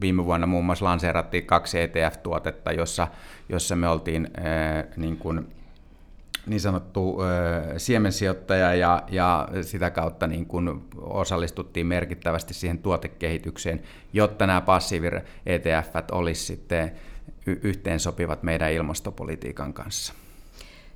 viime 0.00 0.24
vuonna 0.24 0.46
muun 0.46 0.64
muassa 0.64 0.84
lanseerattiin 0.84 1.46
kaksi 1.46 1.78
ETF-tuotetta, 1.80 2.72
jossa, 2.72 3.08
jossa 3.48 3.76
me 3.76 3.88
oltiin 3.88 4.24
e, 4.24 4.40
niin 4.96 5.16
kuin 5.16 5.55
niin 6.46 6.60
sanottu 6.60 7.22
ö, 7.22 7.78
siemensijoittaja 7.78 8.74
ja, 8.74 9.02
ja 9.10 9.48
sitä 9.62 9.90
kautta 9.90 10.26
niin 10.26 10.46
kun 10.46 10.88
osallistuttiin 11.00 11.86
merkittävästi 11.86 12.54
siihen 12.54 12.78
tuotekehitykseen, 12.78 13.82
jotta 14.12 14.46
nämä 14.46 14.60
passiivi 14.60 15.06
ETF 15.46 15.88
olisi 16.12 16.44
sitten 16.44 16.92
yhteensopivat 17.46 18.42
meidän 18.42 18.72
ilmastopolitiikan 18.72 19.72
kanssa. 19.72 20.12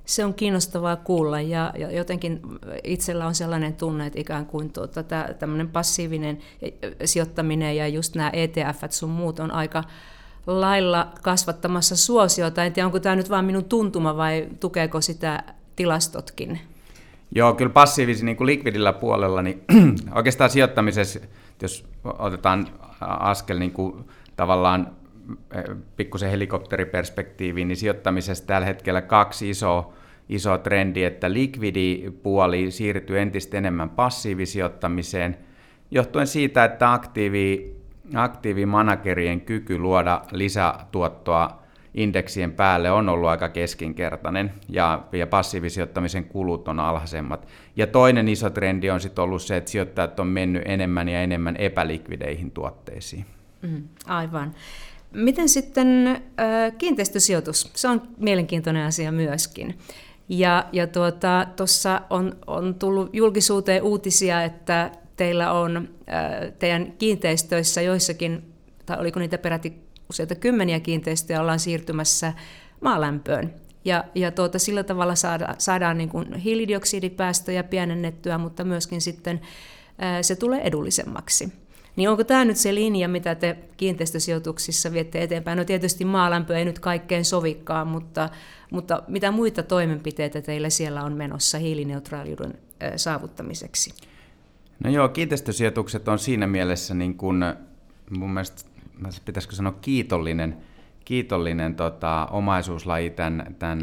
Se 0.05 0.25
on 0.25 0.33
kiinnostavaa 0.33 0.95
kuulla 0.95 1.41
ja, 1.41 1.73
ja 1.77 1.91
jotenkin 1.91 2.41
itsellä 2.83 3.27
on 3.27 3.35
sellainen 3.35 3.73
tunne, 3.73 4.05
että 4.05 4.19
ikään 4.19 4.45
kuin 4.45 4.73
tuota, 4.73 5.03
tämmöinen 5.39 5.69
passiivinen 5.69 6.37
sijoittaminen 7.05 7.77
ja 7.77 7.87
just 7.87 8.15
nämä 8.15 8.29
ETF 8.29 8.83
sun 8.89 9.09
muut 9.09 9.39
on 9.39 9.51
aika 9.51 9.83
lailla 10.47 11.11
kasvattamassa 11.21 11.95
suosiota. 11.95 12.63
En 12.63 12.73
tiedä, 12.73 12.85
onko 12.85 12.99
tämä 12.99 13.15
nyt 13.15 13.29
vain 13.29 13.45
minun 13.45 13.65
tuntuma 13.65 14.17
vai 14.17 14.47
tukeeko 14.59 15.01
sitä 15.01 15.43
tilastotkin? 15.75 16.59
Joo, 17.35 17.53
kyllä 17.53 17.71
passiivisen 17.71 18.25
niin 18.25 18.37
likvidillä 18.39 18.93
puolella, 18.93 19.41
niin 19.41 19.63
oikeastaan 20.15 20.49
sijoittamisessa, 20.49 21.19
jos 21.61 21.85
otetaan 22.03 22.67
askel 23.01 23.59
niin 23.59 23.71
kuin 23.71 24.05
tavallaan 24.35 24.91
eh, 25.55 25.63
pikkusen 25.97 26.29
helikopteriperspektiiviin, 26.29 27.67
niin 27.67 27.77
sijoittamisessa 27.77 28.47
tällä 28.47 28.65
hetkellä 28.65 29.01
kaksi 29.01 29.49
isoa 29.49 29.93
iso 30.29 30.57
trendi, 30.57 31.03
että 31.03 31.33
likvidipuoli 31.33 32.71
siirtyy 32.71 33.19
entistä 33.19 33.57
enemmän 33.57 33.89
passiivisijoittamiseen, 33.89 35.37
johtuen 35.91 36.27
siitä, 36.27 36.63
että 36.63 36.93
aktiivi, 36.93 37.75
aktiivimanagerien 38.15 39.41
kyky 39.41 39.77
luoda 39.77 40.21
lisätuottoa 40.31 41.61
indeksien 41.93 42.53
päälle 42.53 42.91
on 42.91 43.09
ollut 43.09 43.29
aika 43.29 43.49
keskinkertainen 43.49 44.53
ja, 44.69 45.03
ja 45.11 45.27
passiivisijoittamisen 45.27 46.25
kulut 46.25 46.67
on 46.67 46.79
alhaisemmat. 46.79 47.47
Ja 47.75 47.87
toinen 47.87 48.27
iso 48.27 48.49
trendi 48.49 48.89
on 48.89 48.99
sitten 48.99 49.23
ollut 49.23 49.41
se, 49.41 49.57
että 49.57 49.71
sijoittajat 49.71 50.19
on 50.19 50.27
mennyt 50.27 50.63
enemmän 50.65 51.09
ja 51.09 51.21
enemmän 51.21 51.57
epälikvideihin 51.57 52.51
tuotteisiin. 52.51 53.25
Mm, 53.61 53.83
aivan. 54.05 54.55
Miten 55.13 55.49
sitten 55.49 56.07
äh, 56.07 56.77
kiinteistösijoitus? 56.77 57.71
Se 57.75 57.87
on 57.87 58.01
mielenkiintoinen 58.17 58.85
asia 58.85 59.11
myöskin. 59.11 59.79
Ja, 60.29 60.65
ja 60.71 60.87
tuota, 60.87 61.47
tuossa 61.55 62.01
on, 62.09 62.35
on 62.47 62.75
tullut 62.75 63.09
julkisuuteen 63.13 63.83
uutisia, 63.83 64.43
että 64.43 64.91
teillä 65.21 65.51
on 65.51 65.89
teidän 66.59 66.93
kiinteistöissä 66.97 67.81
joissakin, 67.81 68.53
tai 68.85 68.99
oliko 68.99 69.19
niitä 69.19 69.37
peräti 69.37 69.73
useita 70.09 70.35
kymmeniä 70.35 70.79
kiinteistöjä, 70.79 71.41
ollaan 71.41 71.59
siirtymässä 71.59 72.33
maalämpöön. 72.81 73.53
Ja, 73.85 74.03
ja 74.15 74.31
tuota, 74.31 74.59
sillä 74.59 74.83
tavalla 74.83 75.15
saada, 75.15 75.55
saadaan 75.57 75.97
niin 75.97 76.09
kuin 76.09 76.33
hiilidioksidipäästöjä 76.33 77.63
pienennettyä, 77.63 78.37
mutta 78.37 78.63
myöskin 78.63 79.01
sitten 79.01 79.41
se 80.21 80.35
tulee 80.35 80.61
edullisemmaksi. 80.61 81.53
Niin 81.95 82.09
onko 82.09 82.23
tämä 82.23 82.45
nyt 82.45 82.57
se 82.57 82.75
linja, 82.75 83.07
mitä 83.07 83.35
te 83.35 83.57
kiinteistösijoituksissa 83.77 84.91
viette 84.91 85.23
eteenpäin? 85.23 85.57
No 85.57 85.65
tietysti 85.65 86.05
maalämpö 86.05 86.57
ei 86.57 86.65
nyt 86.65 86.79
kaikkein 86.79 87.25
sovikkaan, 87.25 87.87
mutta, 87.87 88.29
mutta 88.71 89.03
mitä 89.07 89.31
muita 89.31 89.63
toimenpiteitä 89.63 90.41
teillä 90.41 90.69
siellä 90.69 91.03
on 91.03 91.13
menossa 91.13 91.57
hiilineutraaliuden 91.57 92.53
saavuttamiseksi? 92.95 93.93
No 94.83 94.89
joo, 94.89 95.09
kiinteistösijoitukset 95.09 96.07
on 96.07 96.19
siinä 96.19 96.47
mielessä 96.47 96.93
niin 96.93 97.17
kuin, 97.17 97.43
mun 98.17 98.29
mielestä, 98.29 98.69
pitäisikö 99.25 99.55
sanoa 99.55 99.73
kiitollinen, 99.81 100.57
kiitollinen 101.05 101.75
tota, 101.75 102.27
omaisuuslaji 102.31 103.09
tämän, 103.09 103.55
tämän 103.59 103.79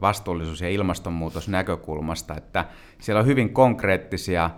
vastuullisuus- 0.00 0.60
ja 0.60 0.70
ilmastonmuutos 0.70 1.48
näkökulmasta, 1.48 2.34
että 2.36 2.64
siellä 2.98 3.20
on 3.20 3.26
hyvin 3.26 3.52
konkreettisia 3.52 4.50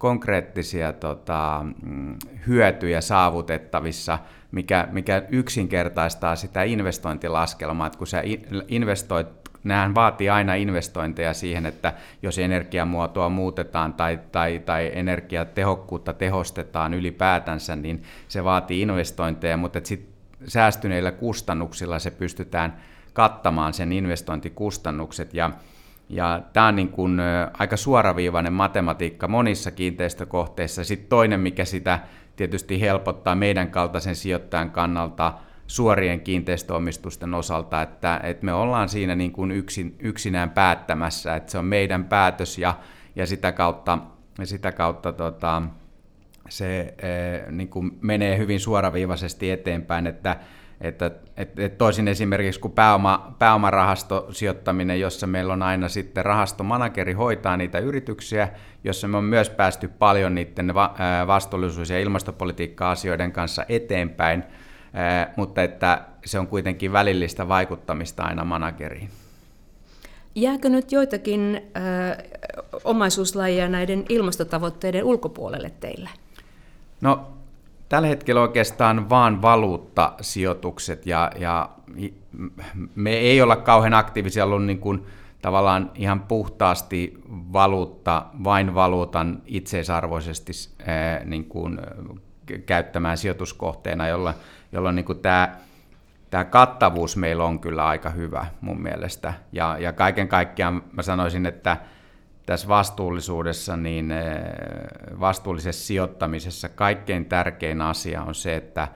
konkreettisia 0.00 0.92
tota, 0.92 1.64
mm, 1.82 2.16
hyötyjä 2.46 3.00
saavutettavissa, 3.00 4.18
mikä, 4.52 4.88
mikä 4.92 5.22
yksinkertaistaa 5.30 6.36
sitä 6.36 6.62
investointilaskelmaa, 6.62 7.86
että 7.86 7.98
kun 7.98 8.06
sä 8.06 8.22
investoit 8.68 9.28
Nämähän 9.64 9.94
vaatii 9.94 10.30
aina 10.30 10.54
investointeja 10.54 11.34
siihen, 11.34 11.66
että 11.66 11.92
jos 12.22 12.38
energiamuotoa 12.38 13.28
muutetaan 13.28 13.92
tai, 13.94 14.20
tai, 14.32 14.58
tai 14.58 14.90
energiatehokkuutta 14.94 16.12
tehostetaan 16.12 16.94
ylipäätänsä, 16.94 17.76
niin 17.76 18.02
se 18.28 18.44
vaatii 18.44 18.80
investointeja, 18.80 19.56
mutta 19.56 19.80
sitten 19.84 20.10
säästyneillä 20.46 21.12
kustannuksilla 21.12 21.98
se 21.98 22.10
pystytään 22.10 22.76
kattamaan 23.12 23.74
sen 23.74 23.92
investointikustannukset. 23.92 25.34
Ja 25.34 25.50
ja 26.10 26.40
tämä 26.52 26.66
on 26.66 26.76
niin 26.76 26.88
kuin 26.88 27.20
aika 27.58 27.76
suoraviivainen 27.76 28.52
matematiikka 28.52 29.28
monissa 29.28 29.70
kiinteistökohteissa. 29.70 30.84
Sitten 30.84 31.08
toinen, 31.08 31.40
mikä 31.40 31.64
sitä 31.64 31.98
tietysti 32.36 32.80
helpottaa 32.80 33.34
meidän 33.34 33.70
kaltaisen 33.70 34.16
sijoittajan 34.16 34.70
kannalta 34.70 35.32
suorien 35.70 36.20
kiinteistöomistusten 36.20 37.34
osalta, 37.34 37.82
että, 37.82 38.20
että 38.22 38.44
me 38.44 38.52
ollaan 38.52 38.88
siinä 38.88 39.14
niin 39.14 39.32
kuin 39.32 39.50
yksin, 39.50 39.96
yksinään 39.98 40.50
päättämässä, 40.50 41.36
että 41.36 41.52
se 41.52 41.58
on 41.58 41.64
meidän 41.64 42.04
päätös 42.04 42.58
ja, 42.58 42.74
ja 43.16 43.26
sitä 43.26 43.52
kautta, 43.52 43.98
sitä 44.44 44.72
kautta 44.72 45.12
tota, 45.12 45.62
se 46.48 46.94
niin 47.50 47.68
kuin 47.68 47.98
menee 48.00 48.38
hyvin 48.38 48.60
suoraviivaisesti 48.60 49.50
eteenpäin, 49.50 50.06
että 50.06 50.36
että, 50.80 51.06
että, 51.36 51.64
että 51.64 51.78
toisin 51.78 52.08
esimerkiksi 52.08 52.60
kuin 52.60 52.72
pääoma, 52.72 53.34
pääomarahastosijoittaminen, 53.38 55.00
jossa 55.00 55.26
meillä 55.26 55.52
on 55.52 55.62
aina 55.62 55.88
sitten 55.88 56.24
rahastomanageri 56.24 57.12
hoitaa 57.12 57.56
niitä 57.56 57.78
yrityksiä, 57.78 58.48
jossa 58.84 59.08
me 59.08 59.16
on 59.16 59.24
myös 59.24 59.50
päästy 59.50 59.88
paljon 59.88 60.34
niiden 60.34 60.74
vastuullisuus- 61.26 61.90
ja 61.90 62.00
ilmastopolitiikka-asioiden 62.00 63.32
kanssa 63.32 63.64
eteenpäin, 63.68 64.44
mutta 65.36 65.62
että 65.62 66.02
se 66.24 66.38
on 66.38 66.46
kuitenkin 66.46 66.92
välillistä 66.92 67.48
vaikuttamista 67.48 68.22
aina 68.22 68.44
manageriin. 68.44 69.10
Jääkö 70.34 70.68
nyt 70.68 70.92
joitakin 70.92 71.62
äh, 71.76 71.82
omaisuuslajia 72.84 73.68
näiden 73.68 74.04
ilmastotavoitteiden 74.08 75.04
ulkopuolelle 75.04 75.70
teille? 75.80 76.10
No 77.00 77.26
Tällä 77.90 78.08
hetkellä 78.08 78.40
oikeastaan 78.40 79.10
vaan 79.10 79.42
valuuttasijoitukset 79.42 81.06
ja, 81.06 81.30
ja 81.38 81.70
me 82.94 83.10
ei 83.10 83.42
olla 83.42 83.56
kauhean 83.56 83.94
aktiivisia 83.94 84.44
ollut 84.44 84.64
niin 84.64 84.78
kuin 84.78 85.06
tavallaan 85.42 85.90
ihan 85.94 86.20
puhtaasti 86.20 87.18
valuutta, 87.28 88.26
vain 88.44 88.74
valuutan 88.74 89.42
itseisarvoisesti 89.46 90.52
niin 91.24 91.44
kuin 91.44 91.80
käyttämään 92.66 93.16
sijoituskohteena, 93.16 94.08
jolla, 94.08 94.34
jolloin 94.72 94.96
niin 94.96 95.20
tämä, 95.22 95.56
tämä 96.30 96.44
kattavuus 96.44 97.16
meillä 97.16 97.44
on 97.44 97.60
kyllä 97.60 97.86
aika 97.86 98.10
hyvä 98.10 98.46
mun 98.60 98.82
mielestä. 98.82 99.34
Ja, 99.52 99.76
ja 99.78 99.92
kaiken 99.92 100.28
kaikkiaan 100.28 100.82
mä 100.92 101.02
sanoisin, 101.02 101.46
että 101.46 101.76
tässä 102.46 102.68
vastuullisuudessa, 102.68 103.76
niin 103.76 104.10
eh, 104.10 104.42
vastuullisessa 105.20 105.86
sijoittamisessa 105.86 106.68
kaikkein 106.68 107.24
tärkein 107.24 107.80
asia 107.80 108.22
on 108.22 108.34
se, 108.34 108.56
että, 108.56 108.88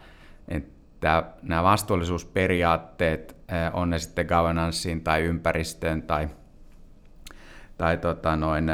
että 0.49 1.25
nämä 1.43 1.63
vastuullisuusperiaatteet, 1.63 3.37
eh, 3.49 3.71
on 3.73 3.91
ne 3.91 3.99
sitten 3.99 4.27
governancein 4.27 5.01
tai 5.01 5.23
ympäristöön 5.23 6.03
tai, 6.03 6.29
tai 7.79 7.97
tota 7.97 8.37
noin, 8.37 8.71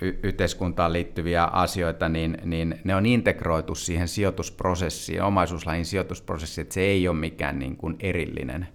yhteiskuntaan 0.00 0.92
liittyviä 0.92 1.44
asioita, 1.44 2.08
niin, 2.08 2.38
niin 2.44 2.80
ne 2.84 2.94
on 2.94 3.06
integroitu 3.06 3.74
siihen 3.74 4.08
sijoitusprosessiin, 4.08 5.22
omaisuuslain 5.22 5.86
sijoitusprosessiin, 5.86 6.62
että 6.62 6.74
se 6.74 6.80
ei 6.80 7.08
ole 7.08 7.16
mikään 7.16 7.58
niin 7.58 7.76
kuin 7.76 7.96
erillinen, 8.00 8.68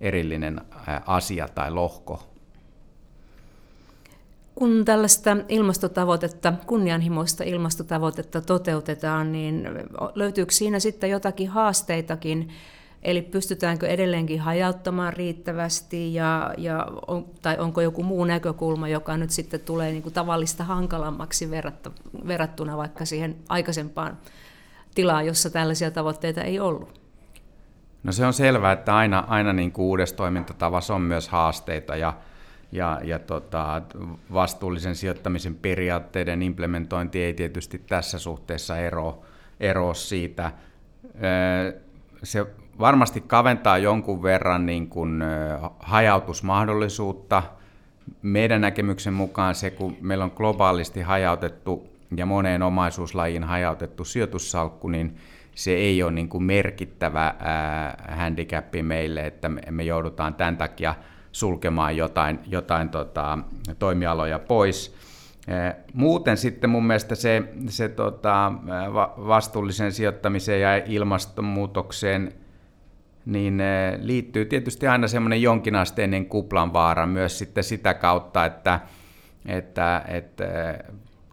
erillinen 0.00 0.60
asia 1.06 1.48
tai 1.48 1.70
lohko, 1.70 2.28
kun 4.58 4.84
tällaista 4.84 5.36
ilmastotavoitetta, 5.48 6.52
kunnianhimoista 6.66 7.44
ilmastotavoitetta 7.44 8.40
toteutetaan, 8.40 9.32
niin 9.32 9.68
löytyykö 10.14 10.52
siinä 10.52 10.80
sitten 10.80 11.10
jotakin 11.10 11.48
haasteitakin? 11.48 12.48
Eli 13.02 13.22
pystytäänkö 13.22 13.86
edelleenkin 13.86 14.40
hajauttamaan 14.40 15.12
riittävästi 15.12 16.14
ja, 16.14 16.54
ja 16.58 16.86
on, 17.06 17.26
tai 17.42 17.58
onko 17.58 17.80
joku 17.80 18.02
muu 18.02 18.24
näkökulma, 18.24 18.88
joka 18.88 19.16
nyt 19.16 19.30
sitten 19.30 19.60
tulee 19.60 19.90
niin 19.90 20.02
kuin 20.02 20.12
tavallista 20.12 20.64
hankalammaksi 20.64 21.50
verrattuna 22.26 22.76
vaikka 22.76 23.04
siihen 23.04 23.36
aikaisempaan 23.48 24.18
tilaan, 24.94 25.26
jossa 25.26 25.50
tällaisia 25.50 25.90
tavoitteita 25.90 26.42
ei 26.42 26.60
ollut? 26.60 27.00
No 28.02 28.12
se 28.12 28.26
on 28.26 28.32
selvää, 28.32 28.72
että 28.72 28.96
aina, 28.96 29.24
aina 29.28 29.52
niin 29.52 29.72
kuin 29.72 29.86
uudessa 29.86 30.16
toimintatavassa 30.16 30.94
on 30.94 31.02
myös 31.02 31.28
haasteita 31.28 31.96
ja 31.96 32.12
ja, 32.72 33.00
ja 33.04 33.18
tota, 33.18 33.82
vastuullisen 34.32 34.96
sijoittamisen 34.96 35.54
periaatteiden 35.54 36.42
implementointi 36.42 37.22
ei 37.22 37.34
tietysti 37.34 37.78
tässä 37.78 38.18
suhteessa 38.18 38.78
ero, 38.78 39.22
ero 39.60 39.94
siitä. 39.94 40.52
Se 42.22 42.46
varmasti 42.78 43.20
kaventaa 43.20 43.78
jonkun 43.78 44.22
verran 44.22 44.66
niin 44.66 44.88
kuin 44.88 45.24
hajautusmahdollisuutta. 45.78 47.42
Meidän 48.22 48.60
näkemyksen 48.60 49.12
mukaan 49.12 49.54
se, 49.54 49.70
kun 49.70 49.96
meillä 50.00 50.24
on 50.24 50.32
globaalisti 50.36 51.00
hajautettu 51.00 51.88
ja 52.16 52.26
moneen 52.26 52.62
omaisuuslajiin 52.62 53.44
hajautettu 53.44 54.04
sijoitussalkku, 54.04 54.88
niin 54.88 55.16
se 55.54 55.70
ei 55.70 56.02
ole 56.02 56.12
niin 56.12 56.28
kuin 56.28 56.42
merkittävä 56.42 57.34
handicappi 58.08 58.82
meille, 58.82 59.26
että 59.26 59.48
me, 59.48 59.62
me 59.70 59.82
joudutaan 59.82 60.34
tämän 60.34 60.56
takia 60.56 60.94
sulkemaan 61.32 61.96
jotain, 61.96 62.38
jotain 62.46 62.88
tota, 62.88 63.38
toimialoja 63.78 64.38
pois. 64.38 64.96
Muuten 65.94 66.36
sitten 66.36 66.70
mun 66.70 66.86
mielestä 66.86 67.14
se, 67.14 67.42
se 67.68 67.88
tota, 67.88 68.52
vastuullisen 69.26 69.92
sijoittamiseen 69.92 70.60
ja 70.60 70.76
ilmastonmuutokseen 70.76 72.32
niin 73.28 73.62
liittyy 74.00 74.44
tietysti 74.44 74.86
aina 74.86 75.08
semmoinen 75.08 75.42
jonkinasteinen 75.42 76.26
kuplan 76.26 76.72
vaara 76.72 77.06
myös 77.06 77.38
sitten 77.38 77.64
sitä 77.64 77.94
kautta, 77.94 78.44
että, 78.44 78.80
että, 79.46 80.04
että 80.08 80.44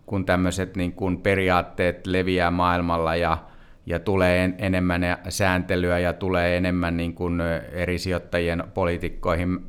kun 0.05 0.25
tämmöiset 0.25 0.75
niin 0.75 0.93
kuin 0.93 1.21
periaatteet 1.21 2.07
leviää 2.07 2.51
maailmalla 2.51 3.15
ja, 3.15 3.37
ja 3.85 3.99
tulee 3.99 4.53
enemmän 4.57 5.01
sääntelyä 5.29 5.99
ja 5.99 6.13
tulee 6.13 6.57
enemmän 6.57 6.97
niin 6.97 7.13
kuin 7.13 7.41
eri 7.71 7.99
sijoittajien 7.99 8.63
poliitikkoihin 8.73 9.59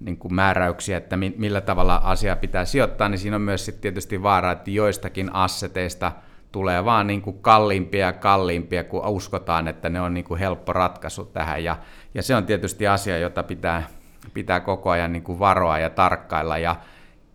niin 0.00 0.16
kuin 0.16 0.34
määräyksiä, 0.34 0.96
että 0.96 1.16
millä 1.16 1.60
tavalla 1.60 2.00
asia 2.04 2.36
pitää 2.36 2.64
sijoittaa, 2.64 3.08
niin 3.08 3.18
siinä 3.18 3.36
on 3.36 3.42
myös 3.42 3.64
sitten 3.64 3.82
tietysti 3.82 4.22
vaara, 4.22 4.52
että 4.52 4.70
joistakin 4.70 5.34
asseteista 5.34 6.12
tulee 6.52 6.84
vaan 6.84 7.06
niin 7.06 7.22
kuin 7.22 7.38
kalliimpia 7.38 8.06
ja 8.06 8.12
kalliimpia, 8.12 8.84
kun 8.84 9.06
uskotaan, 9.06 9.68
että 9.68 9.88
ne 9.88 10.00
on 10.00 10.14
niin 10.14 10.24
kuin 10.24 10.40
helppo 10.40 10.72
ratkaisu 10.72 11.24
tähän. 11.24 11.64
Ja, 11.64 11.76
ja 12.14 12.22
se 12.22 12.34
on 12.34 12.46
tietysti 12.46 12.86
asia, 12.86 13.18
jota 13.18 13.42
pitää, 13.42 13.88
pitää 14.34 14.60
koko 14.60 14.90
ajan 14.90 15.12
niin 15.12 15.22
kuin 15.22 15.38
varoa 15.38 15.78
ja 15.78 15.90
tarkkailla. 15.90 16.58
Ja, 16.58 16.76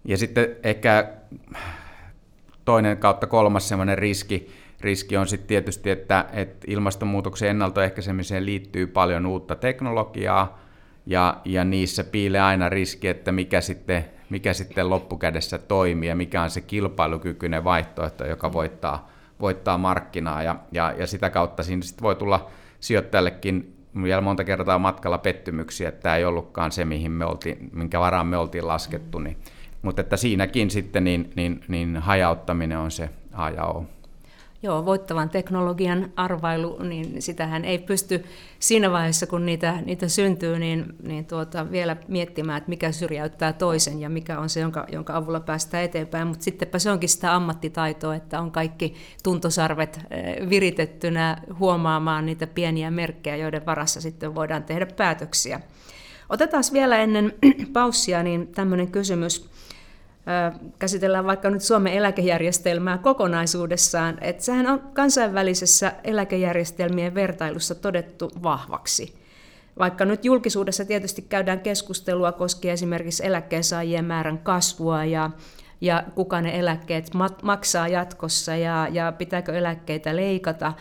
ja 0.05 0.17
sitten 0.17 0.47
ehkä 0.63 1.07
toinen 2.65 2.97
kautta 2.97 3.27
kolmas 3.27 3.69
sellainen 3.69 3.97
riski, 3.97 4.51
riski 4.81 5.17
on 5.17 5.27
sitten 5.27 5.47
tietysti, 5.47 5.89
että, 5.89 6.25
että 6.33 6.65
ilmastonmuutoksen 6.67 7.49
ennaltoehkäisemiseen 7.49 8.45
liittyy 8.45 8.87
paljon 8.87 9.25
uutta 9.25 9.55
teknologiaa, 9.55 10.63
ja, 11.05 11.37
ja 11.45 11.63
niissä 11.63 12.03
piilee 12.03 12.41
aina 12.41 12.69
riski, 12.69 13.07
että 13.07 13.31
mikä 13.31 13.61
sitten, 13.61 14.05
mikä 14.33 14.53
sitten 14.53 14.89
loppukädessä 14.89 15.57
toimii 15.57 16.09
ja 16.09 16.15
mikä 16.15 16.41
on 16.41 16.49
se 16.49 16.61
kilpailukykyinen 16.61 17.63
vaihtoehto, 17.63 18.25
joka 18.25 18.53
voittaa, 18.53 19.09
voittaa 19.39 19.77
markkinaa. 19.77 20.43
Ja, 20.43 20.55
ja, 20.71 20.93
ja 20.97 21.07
sitä 21.07 21.29
kautta 21.29 21.63
siinä 21.63 21.81
sitten 21.81 22.03
voi 22.03 22.15
tulla 22.15 22.49
sijoittajallekin 22.79 23.75
vielä 24.03 24.21
monta 24.21 24.43
kertaa 24.43 24.79
matkalla 24.79 25.17
pettymyksiä, 25.17 25.89
että 25.89 26.01
tämä 26.01 26.15
ei 26.15 26.25
ollutkaan 26.25 26.71
se, 26.71 26.85
mihin 26.85 27.11
me 27.11 27.25
oltiin, 27.25 27.69
minkä 27.73 27.99
varaan 27.99 28.27
me 28.27 28.37
oltiin 28.37 28.67
laskettu, 28.67 29.19
niin, 29.19 29.37
mutta 29.81 30.01
että 30.01 30.17
siinäkin 30.17 30.71
sitten 30.71 31.03
niin, 31.03 31.31
niin, 31.35 31.63
niin 31.67 31.97
hajauttaminen 31.97 32.77
on 32.77 32.91
se 32.91 33.09
A 33.33 33.49
ja 33.49 33.65
O. 33.65 33.85
Joo, 34.63 34.85
voittavan 34.85 35.29
teknologian 35.29 36.11
arvailu, 36.15 36.83
niin 36.83 37.21
sitähän 37.21 37.65
ei 37.65 37.79
pysty 37.79 38.23
siinä 38.59 38.91
vaiheessa, 38.91 39.27
kun 39.27 39.45
niitä, 39.45 39.81
niitä 39.85 40.07
syntyy, 40.07 40.59
niin, 40.59 40.85
niin 41.01 41.25
tuota, 41.25 41.71
vielä 41.71 41.97
miettimään, 42.07 42.57
että 42.57 42.69
mikä 42.69 42.91
syrjäyttää 42.91 43.53
toisen 43.53 44.01
ja 44.01 44.09
mikä 44.09 44.39
on 44.39 44.49
se, 44.49 44.59
jonka, 44.59 44.85
jonka 44.91 45.17
avulla 45.17 45.39
päästään 45.39 45.83
eteenpäin. 45.83 46.27
Mutta 46.27 46.43
sittenpä 46.43 46.79
se 46.79 46.91
onkin 46.91 47.09
sitä 47.09 47.35
ammattitaitoa, 47.35 48.15
että 48.15 48.39
on 48.39 48.51
kaikki 48.51 48.95
tuntosarvet 49.23 49.99
eh, 50.11 50.49
viritettynä 50.49 51.37
huomaamaan 51.59 52.25
niitä 52.25 52.47
pieniä 52.47 52.91
merkkejä, 52.91 53.35
joiden 53.35 53.65
varassa 53.65 54.01
sitten 54.01 54.35
voidaan 54.35 54.63
tehdä 54.63 54.85
päätöksiä. 54.85 55.59
Otetaan 56.29 56.63
vielä 56.73 56.97
ennen 56.97 57.33
paussia 57.73 58.23
niin 58.23 58.47
tämmöinen 58.47 58.87
kysymys 58.87 59.49
käsitellään 60.79 61.25
vaikka 61.25 61.49
nyt 61.49 61.61
Suomen 61.61 61.93
eläkejärjestelmää 61.93 62.97
kokonaisuudessaan, 62.97 64.17
että 64.21 64.43
sehän 64.43 64.67
on 64.67 64.79
kansainvälisessä 64.93 65.93
eläkejärjestelmien 66.03 67.15
vertailussa 67.15 67.75
todettu 67.75 68.31
vahvaksi. 68.43 69.15
Vaikka 69.79 70.05
nyt 70.05 70.25
julkisuudessa 70.25 70.85
tietysti 70.85 71.21
käydään 71.21 71.59
keskustelua 71.59 72.31
koskien 72.31 72.73
esimerkiksi 72.73 73.25
eläkkeensaajien 73.25 74.05
määrän 74.05 74.37
kasvua 74.37 75.05
ja, 75.05 75.29
ja 75.81 76.03
kuka 76.15 76.41
ne 76.41 76.59
eläkkeet 76.59 77.11
maksaa 77.43 77.87
jatkossa 77.87 78.55
ja, 78.55 78.87
ja 78.91 79.11
pitääkö 79.11 79.57
eläkkeitä 79.57 80.15
leikata, 80.15 80.73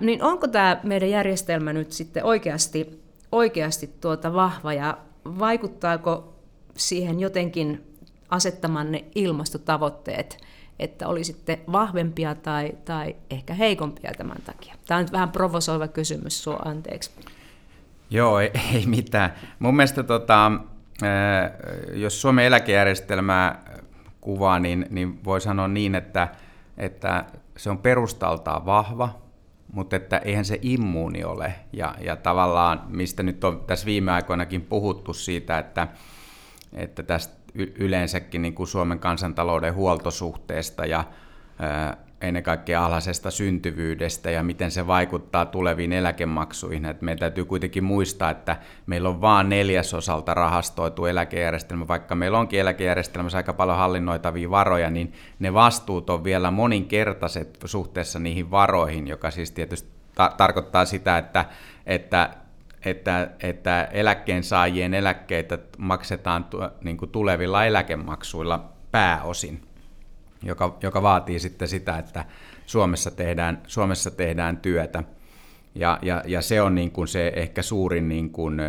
niin 0.00 0.22
onko 0.22 0.48
tämä 0.48 0.80
meidän 0.82 1.10
järjestelmä 1.10 1.72
nyt 1.72 1.92
sitten 1.92 2.24
oikeasti, 2.24 3.02
oikeasti 3.32 3.90
tuota 4.00 4.32
vahva 4.32 4.72
ja 4.72 4.98
vaikuttaako 5.24 6.34
siihen 6.76 7.20
jotenkin 7.20 7.85
asettamanne 8.30 9.04
ilmastotavoitteet, 9.14 10.38
että 10.78 11.08
olisitte 11.08 11.60
vahvempia 11.72 12.34
tai, 12.34 12.72
tai 12.84 13.16
ehkä 13.30 13.54
heikompia 13.54 14.10
tämän 14.18 14.42
takia? 14.44 14.74
Tämä 14.86 14.98
on 14.98 15.04
nyt 15.04 15.12
vähän 15.12 15.30
provosoiva 15.30 15.88
kysymys, 15.88 16.42
sua 16.42 16.56
anteeksi. 16.64 17.10
Joo, 18.10 18.40
ei, 18.40 18.50
ei 18.74 18.86
mitään. 18.86 19.32
Mun 19.58 19.76
mielestä 19.76 20.02
tota, 20.02 20.52
jos 21.92 22.20
Suomen 22.20 22.44
eläkejärjestelmää 22.44 23.64
kuvaa, 24.20 24.58
niin, 24.58 24.86
niin 24.90 25.24
voi 25.24 25.40
sanoa 25.40 25.68
niin, 25.68 25.94
että, 25.94 26.28
että 26.78 27.24
se 27.56 27.70
on 27.70 27.78
perustaltaan 27.78 28.66
vahva, 28.66 29.18
mutta 29.72 29.96
että 29.96 30.18
eihän 30.18 30.44
se 30.44 30.58
immuuni 30.62 31.24
ole. 31.24 31.54
Ja, 31.72 31.94
ja 32.00 32.16
tavallaan, 32.16 32.82
mistä 32.88 33.22
nyt 33.22 33.44
on 33.44 33.64
tässä 33.66 33.86
viime 33.86 34.12
aikoinakin 34.12 34.62
puhuttu 34.62 35.12
siitä, 35.12 35.58
että, 35.58 35.88
että 36.72 37.02
tästä 37.02 37.45
yleensäkin 37.78 38.42
niin 38.42 38.54
kuin 38.54 38.66
Suomen 38.66 38.98
kansantalouden 38.98 39.74
huoltosuhteesta 39.74 40.86
ja 40.86 41.04
ennen 42.20 42.42
kaikkea 42.42 42.84
alhaisesta 42.84 43.30
syntyvyydestä 43.30 44.30
ja 44.30 44.42
miten 44.42 44.70
se 44.70 44.86
vaikuttaa 44.86 45.46
tuleviin 45.46 45.92
eläkemaksuihin. 45.92 46.84
Et 46.84 47.02
meidän 47.02 47.18
täytyy 47.18 47.44
kuitenkin 47.44 47.84
muistaa, 47.84 48.30
että 48.30 48.56
meillä 48.86 49.08
on 49.08 49.20
vain 49.20 49.48
neljäsosalta 49.48 50.34
rahastoitu 50.34 51.06
eläkejärjestelmä, 51.06 51.88
vaikka 51.88 52.14
meillä 52.14 52.38
onkin 52.38 52.60
eläkejärjestelmässä 52.60 53.38
aika 53.38 53.52
paljon 53.52 53.78
hallinnoitavia 53.78 54.50
varoja, 54.50 54.90
niin 54.90 55.12
ne 55.38 55.54
vastuut 55.54 56.10
on 56.10 56.24
vielä 56.24 56.50
moninkertaiset 56.50 57.58
suhteessa 57.64 58.18
niihin 58.18 58.50
varoihin, 58.50 59.08
joka 59.08 59.30
siis 59.30 59.50
tietysti 59.50 59.90
ta- 60.14 60.32
tarkoittaa 60.36 60.84
sitä, 60.84 61.18
että, 61.18 61.44
että 61.86 62.30
että, 62.86 63.30
että 63.40 63.88
eläkkeensaajien 63.92 64.94
eläkkeitä 64.94 65.58
maksetaan 65.78 66.46
niin 66.84 66.96
kuin 66.96 67.10
tulevilla 67.10 67.64
eläkemaksuilla 67.64 68.72
pääosin, 68.90 69.62
joka, 70.42 70.76
joka 70.82 71.02
vaatii 71.02 71.38
sitten 71.38 71.68
sitä, 71.68 71.98
että 71.98 72.24
Suomessa 72.66 73.10
tehdään, 73.10 73.62
Suomessa 73.66 74.10
tehdään 74.10 74.56
työtä. 74.56 75.02
Ja, 75.74 75.98
ja, 76.02 76.22
ja 76.26 76.42
se 76.42 76.62
on 76.62 76.74
niin 76.74 76.90
kuin 76.90 77.08
se 77.08 77.32
ehkä 77.36 77.62
suurin, 77.62 78.08
niin 78.08 78.30
kuin, 78.30 78.60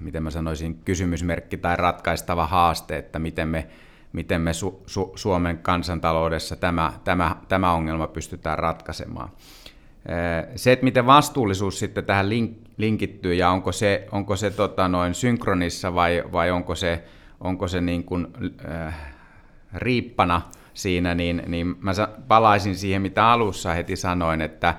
miten 0.00 0.22
mä 0.22 0.30
sanoisin, 0.30 0.80
kysymysmerkki 0.84 1.56
tai 1.56 1.76
ratkaistava 1.76 2.46
haaste, 2.46 2.98
että 2.98 3.18
miten 3.18 3.48
me, 3.48 3.66
miten 4.12 4.40
me 4.40 4.52
Su, 4.52 4.82
Su, 4.86 5.12
Suomen 5.14 5.58
kansantaloudessa 5.58 6.56
tämä, 6.56 6.92
tämä, 7.04 7.36
tämä 7.48 7.72
ongelma 7.72 8.06
pystytään 8.06 8.58
ratkaisemaan. 8.58 9.28
Se, 10.56 10.72
että 10.72 10.84
miten 10.84 11.06
vastuullisuus 11.06 11.78
sitten 11.78 12.04
tähän 12.04 12.28
link, 12.28 12.58
linkittyy 12.76 13.34
ja 13.34 13.50
onko 13.50 13.72
se, 13.72 14.06
onko 14.12 14.36
se 14.36 14.50
tota 14.50 14.88
noin 14.88 15.14
synkronissa 15.14 15.94
vai, 15.94 16.22
vai 16.32 16.50
onko 16.50 16.74
se, 16.74 17.04
onko 17.40 17.68
se 17.68 17.80
niin 17.80 18.04
kuin, 18.04 18.26
äh, 18.70 19.14
riippana 19.74 20.42
siinä, 20.74 21.14
niin, 21.14 21.42
niin 21.46 21.76
mä 21.80 21.92
palaisin 22.28 22.76
siihen, 22.76 23.02
mitä 23.02 23.28
alussa 23.28 23.72
heti 23.72 23.96
sanoin, 23.96 24.40
että 24.40 24.74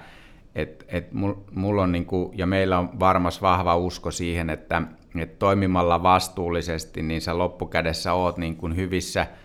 et, 0.55 0.85
et 0.87 1.07
mulla 1.51 1.83
on 1.83 1.91
niin 1.91 2.05
kuin, 2.05 2.37
ja 2.37 2.45
meillä 2.45 2.79
on 2.79 2.99
varmasti 2.99 3.41
vahva 3.41 3.77
usko 3.77 4.11
siihen, 4.11 4.49
että 4.49 4.81
et 5.19 5.39
toimimalla 5.39 6.03
vastuullisesti, 6.03 7.01
niin 7.01 7.21
sä 7.21 7.37
loppukädessä 7.37 8.13
oot 8.13 8.37
niin 8.37 8.55
kuin 8.55 8.75
hyvissä– 8.75 9.27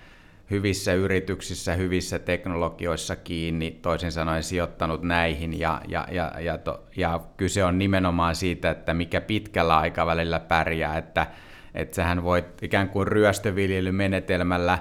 hyvissä 0.51 0.95
yrityksissä, 0.95 1.75
hyvissä 1.75 2.19
teknologioissa 2.19 3.17
kiinni, 3.17 3.71
toisin 3.71 4.13
sanoen 4.13 4.43
sijoittanut 4.43 5.03
näihin, 5.03 5.61
ja, 5.61 5.81
ja, 5.89 6.07
ja, 6.11 6.33
ja, 6.41 6.59
to, 6.59 6.85
ja 6.97 7.21
kyse 7.37 7.65
on 7.65 7.79
nimenomaan 7.79 8.37
siitä, 8.37 8.71
että 8.71 8.95
mikä 8.95 9.21
pitkällä 9.21 9.79
aikavälillä 9.79 10.41
pärjää, 10.41 10.99
että, 10.99 11.27
että 11.75 11.97
sähän 11.97 12.23
voit 12.23 12.63
ikään 12.63 12.89
kuin 12.89 13.09
ryöstöviljelymenetelmällä 13.09 14.79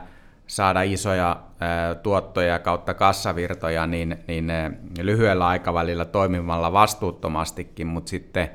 saada 0.48 0.82
isoja 0.82 1.44
tuottoja 2.04 2.60
kautta 2.60 2.94
kassavirtoja, 2.94 3.88
niin, 3.88 4.18
niin 4.28 4.50
ää, 4.50 4.72
lyhyellä 5.02 5.48
aikavälillä 5.48 6.06
toimimalla 6.06 6.74
vastuuttomastikin, 6.74 7.88
mutta 7.88 8.10
sitten 8.10 8.50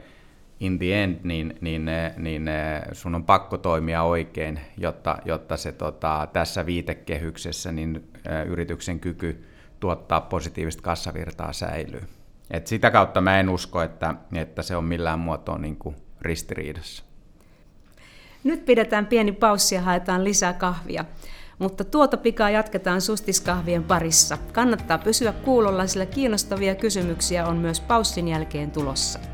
in 0.63 0.79
the 0.79 1.03
end, 1.03 1.17
niin, 1.23 1.55
niin, 1.61 1.91
niin 2.17 2.51
sun 2.93 3.15
on 3.15 3.25
pakko 3.25 3.59
toimia 3.59 4.03
oikein, 4.03 4.61
jotta, 4.77 5.19
jotta 5.25 5.57
se 5.57 5.73
tota, 5.73 6.29
tässä 6.33 6.67
viitekehyksessä 6.67 7.73
niin 7.73 8.13
yrityksen 8.47 9.01
kyky 9.01 9.45
tuottaa 9.81 10.21
positiivista 10.21 10.83
kassavirtaa 10.83 11.53
säilyy. 11.53 12.03
Et 12.51 12.67
sitä 12.67 12.91
kautta 12.91 13.21
mä 13.21 13.41
en 13.41 13.49
usko, 13.49 13.83
että, 13.83 14.15
että 14.35 14.63
se 14.63 14.77
on 14.77 14.85
millään 14.85 15.19
muotoa 15.19 15.59
niin 15.59 15.77
kuin 15.77 15.97
ristiriidassa. 16.21 17.05
Nyt 18.45 18.65
pidetään 18.65 19.07
pieni 19.07 19.33
paussi 19.33 19.75
ja 19.75 19.81
haetaan 19.83 20.25
lisää 20.25 20.53
kahvia. 20.53 21.05
Mutta 21.59 21.85
tuota 21.85 22.17
pikaa 22.17 22.51
jatketaan 22.51 23.01
sustiskahvien 23.01 23.85
parissa. 23.85 24.39
Kannattaa 24.53 24.99
pysyä 24.99 25.33
kuulolla, 25.33 25.87
sillä 25.87 26.07
kiinnostavia 26.07 26.75
kysymyksiä 26.75 27.47
on 27.47 27.57
myös 27.57 27.81
paussin 27.81 28.29
jälkeen 28.29 28.71
tulossa. 28.71 29.32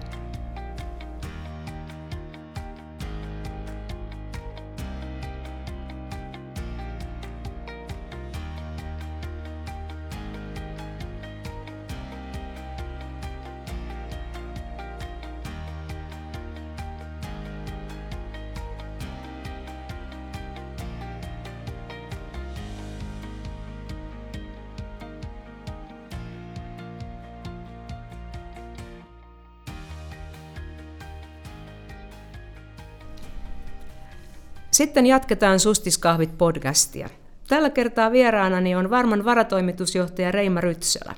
Sitten 34.78 35.06
jatketaan 35.06 35.60
Sustiskahvit 35.60 36.38
podcastia. 36.38 37.08
Tällä 37.48 37.70
kertaa 37.70 38.12
vieraanani 38.12 38.74
on 38.74 38.90
varman 38.90 39.24
varatoimitusjohtaja 39.24 40.30
Reima 40.30 40.60
Rytsölä. 40.60 41.14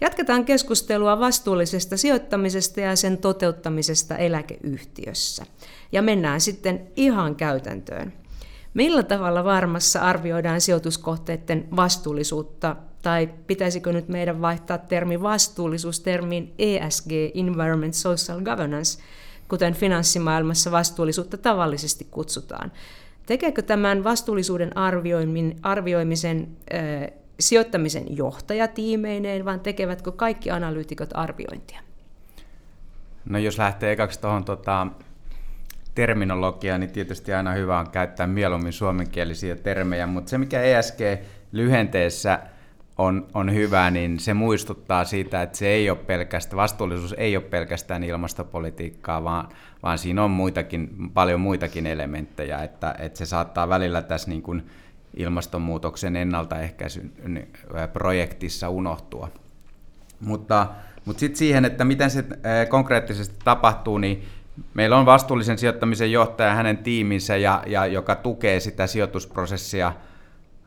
Jatketaan 0.00 0.44
keskustelua 0.44 1.18
vastuullisesta 1.18 1.96
sijoittamisesta 1.96 2.80
ja 2.80 2.96
sen 2.96 3.18
toteuttamisesta 3.18 4.16
eläkeyhtiössä. 4.16 5.46
Ja 5.92 6.02
mennään 6.02 6.40
sitten 6.40 6.86
ihan 6.96 7.36
käytäntöön. 7.36 8.12
Millä 8.74 9.02
tavalla 9.02 9.44
varmassa 9.44 10.00
arvioidaan 10.00 10.60
sijoituskohteiden 10.60 11.68
vastuullisuutta, 11.76 12.76
tai 13.02 13.28
pitäisikö 13.46 13.92
nyt 13.92 14.08
meidän 14.08 14.40
vaihtaa 14.40 14.78
termi 14.78 15.22
vastuullisuus 15.22 16.00
termiin 16.00 16.54
ESG, 16.58 17.10
Environment 17.34 17.94
Social 17.94 18.40
Governance– 18.40 18.98
kuten 19.48 19.74
finanssimaailmassa 19.74 20.70
vastuullisuutta 20.70 21.38
tavallisesti 21.38 22.08
kutsutaan. 22.10 22.72
Tekeekö 23.26 23.62
tämän 23.62 24.04
vastuullisuuden 24.04 24.70
arvioimisen 25.62 26.48
äh, 26.74 26.80
sijoittamisen 27.40 28.16
johtajatiimeineen, 28.16 29.44
vaan 29.44 29.60
tekevätkö 29.60 30.12
kaikki 30.12 30.50
analyytikot 30.50 31.10
arviointia? 31.14 31.80
No 33.24 33.38
jos 33.38 33.58
lähtee 33.58 33.92
ekaksi 33.92 34.20
tuohon 34.20 34.44
tota, 34.44 34.86
terminologiaan, 35.94 36.80
niin 36.80 36.90
tietysti 36.90 37.32
aina 37.32 37.52
hyvä 37.52 37.78
on 37.78 37.90
käyttää 37.90 38.26
mieluummin 38.26 38.72
suomenkielisiä 38.72 39.56
termejä, 39.56 40.06
mutta 40.06 40.30
se 40.30 40.38
mikä 40.38 40.62
ESG 40.62 40.98
lyhenteessä– 41.52 42.40
on, 42.98 43.26
on 43.34 43.54
hyvä, 43.54 43.90
niin 43.90 44.18
se 44.18 44.34
muistuttaa 44.34 45.04
siitä, 45.04 45.42
että 45.42 45.58
se 45.58 45.68
ei 45.68 45.90
ole 45.90 45.98
pelkästään, 45.98 46.56
vastuullisuus 46.56 47.14
ei 47.18 47.36
ole 47.36 47.44
pelkästään 47.44 48.04
ilmastopolitiikkaa, 48.04 49.24
vaan, 49.24 49.48
vaan 49.82 49.98
siinä 49.98 50.24
on 50.24 50.30
muitakin, 50.30 51.10
paljon 51.14 51.40
muitakin 51.40 51.86
elementtejä, 51.86 52.58
että, 52.58 52.94
että 52.98 53.18
se 53.18 53.26
saattaa 53.26 53.68
välillä 53.68 54.02
tässä 54.02 54.30
niin 54.30 54.42
kuin 54.42 54.66
ilmastonmuutoksen 55.16 56.16
ennaltaehkäisyn 56.16 57.12
projektissa 57.92 58.68
unohtua. 58.68 59.28
Mutta, 60.20 60.66
mutta 61.04 61.20
sitten 61.20 61.38
siihen, 61.38 61.64
että 61.64 61.84
miten 61.84 62.10
se 62.10 62.24
konkreettisesti 62.68 63.36
tapahtuu, 63.44 63.98
niin 63.98 64.22
meillä 64.74 64.96
on 64.96 65.06
vastuullisen 65.06 65.58
sijoittamisen 65.58 66.12
johtaja 66.12 66.54
hänen 66.54 66.78
tiiminsä, 66.78 67.36
ja, 67.36 67.62
ja 67.66 67.86
joka 67.86 68.14
tukee 68.14 68.60
sitä 68.60 68.86
sijoitusprosessia– 68.86 69.92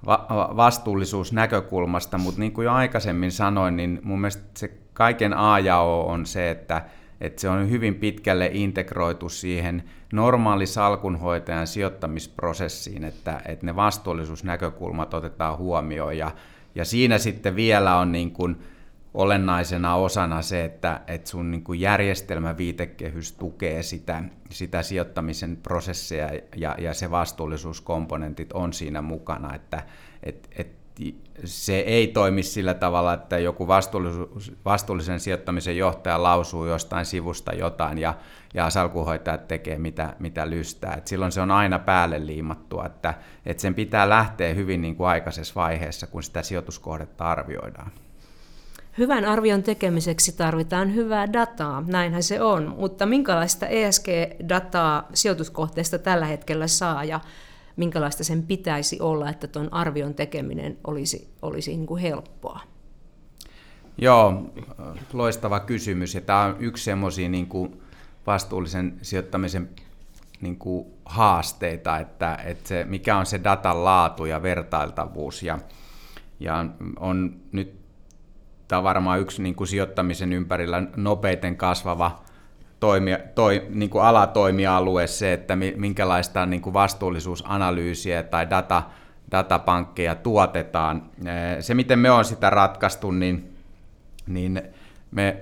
va- 0.06 0.54
vastuullisuus 0.56 1.34
näkökulmasta, 1.34 2.18
mutta 2.18 2.40
niin 2.40 2.52
kuin 2.52 2.66
jo 2.66 2.72
aikaisemmin 2.72 3.32
sanoin, 3.32 3.76
niin 3.76 4.00
mun 4.04 4.22
mielestä 4.22 4.44
se 4.58 4.78
kaiken 4.94 5.34
A 5.34 5.60
ja 5.60 5.80
O 5.80 6.08
on 6.08 6.26
se, 6.26 6.52
että, 6.52 6.82
että 7.22 7.42
se 7.42 7.50
on 7.50 7.70
hyvin 7.70 7.96
pitkälle 7.96 8.50
integroitu 8.54 9.30
siihen 9.30 9.84
normaali 10.14 10.66
salkunhoitajan 10.66 11.68
sijoittamisprosessiin, 11.68 13.04
että, 13.04 13.42
että 13.46 13.66
ne 13.66 13.76
vastuullisuusnäkökulmat 13.76 15.14
otetaan 15.14 15.58
huomioon. 15.58 16.18
Ja, 16.18 16.32
ja 16.76 16.86
siinä 16.86 17.18
sitten 17.18 17.56
vielä 17.56 17.98
on 17.98 18.12
niin 18.12 18.32
kuin 18.32 18.58
olennaisena 19.14 19.96
osana 19.96 20.42
se, 20.42 20.66
että, 20.66 21.02
että 21.08 21.30
sun 21.30 21.52
niin 21.52 21.64
kuin 21.64 21.80
järjestelmäviitekehys 21.80 23.32
tukee 23.32 23.84
sitä, 23.84 24.24
sitä 24.50 24.82
sijoittamisen 24.82 25.58
prosesseja 25.58 26.30
ja, 26.56 26.76
ja 26.80 26.94
se 26.94 27.12
vastuullisuuskomponentit 27.12 28.54
on 28.54 28.74
siinä 28.74 29.02
mukana, 29.02 29.56
että 29.56 29.84
et, 30.24 30.50
et 30.58 30.82
se 31.46 31.80
ei 31.80 32.08
toimi 32.08 32.44
sillä 32.44 32.74
tavalla, 32.74 33.14
että 33.14 33.40
joku 33.40 33.68
vastuullisen 34.66 35.20
sijoittamisen 35.20 35.78
johtaja 35.78 36.24
lausuu 36.24 36.66
jostain 36.66 37.06
sivusta 37.06 37.54
jotain 37.54 37.98
ja, 37.98 38.14
ja 38.54 38.70
salkuhoitajat 38.70 39.48
tekee 39.48 39.78
mitä, 39.78 40.16
mitä 40.20 40.50
lystää. 40.50 40.94
Et 40.94 41.08
silloin 41.08 41.32
se 41.32 41.42
on 41.42 41.52
aina 41.52 41.80
päälle 41.80 42.26
liimattua, 42.26 42.86
että, 42.86 43.14
että 43.46 43.62
sen 43.62 43.76
pitää 43.76 44.10
lähteä 44.10 44.54
hyvin 44.54 44.82
niin 44.82 44.96
kuin 44.96 45.08
aikaisessa 45.08 45.56
vaiheessa, 45.56 46.08
kun 46.08 46.24
sitä 46.24 46.42
sijoituskohdetta 46.42 47.32
arvioidaan. 47.32 47.92
Hyvän 49.02 49.26
arvion 49.26 49.64
tekemiseksi 49.64 50.32
tarvitaan 50.32 50.96
hyvää 50.96 51.34
dataa, 51.34 51.84
näinhän 51.88 52.24
se 52.24 52.42
on, 52.42 52.76
mutta 52.78 53.06
minkälaista 53.06 53.68
ESG-dataa 53.68 55.10
sijoituskohteesta 55.14 56.00
tällä 56.00 56.26
hetkellä 56.26 56.68
saa 56.68 57.04
ja 57.04 57.20
minkälaista 57.76 58.24
sen 58.24 58.44
pitäisi 58.44 59.00
olla, 59.00 59.30
että 59.30 59.48
tuon 59.48 59.74
arvion 59.74 60.14
tekeminen 60.14 60.78
olisi, 60.88 61.34
olisi 61.42 61.72
niin 61.72 61.88
kuin 61.88 62.02
helppoa? 62.02 62.60
Joo, 63.98 64.54
loistava 65.14 65.60
kysymys. 65.60 66.16
Ja 66.16 66.22
tämä 66.22 66.42
on 66.42 66.56
yksi 66.60 66.84
semmoisia 66.84 67.30
niin 67.30 67.50
vastuullisen 68.28 68.98
sijoittamisen 69.02 69.70
niin 70.42 70.58
kuin 70.58 70.86
haasteita, 71.06 71.98
että, 71.98 72.36
että 72.36 72.68
se, 72.68 72.86
mikä 72.90 73.18
on 73.18 73.26
se 73.26 73.44
datan 73.44 73.84
laatu 73.84 74.26
ja 74.26 74.42
vertailtavuus. 74.42 75.44
Ja, 75.44 75.60
ja 76.40 76.66
on 77.00 77.36
nyt 77.52 77.81
tämä 78.72 78.78
on 78.78 78.84
varmaan 78.84 79.20
yksi 79.20 79.44
niin 79.44 79.56
kuin 79.56 79.68
sijoittamisen 79.68 80.34
ympärillä 80.34 80.84
nopeiten 80.96 81.58
kasvava 81.58 82.22
toimi, 82.80 83.12
toi, 83.36 83.68
niin 83.70 83.90
kuin 83.90 84.04
alatoimialue 84.04 85.08
se, 85.08 85.34
että 85.34 85.56
minkälaista 85.76 86.46
niin 86.46 86.62
kuin 86.62 86.74
vastuullisuusanalyysiä 86.74 88.24
tai 88.24 88.50
data, 88.50 88.84
datapankkeja 89.32 90.16
tuotetaan. 90.16 91.10
Se, 91.60 91.74
miten 91.74 92.00
me 92.00 92.12
on 92.12 92.26
sitä 92.26 92.50
ratkaistu, 92.50 93.12
niin, 93.12 93.58
niin 94.28 94.62
me 95.12 95.38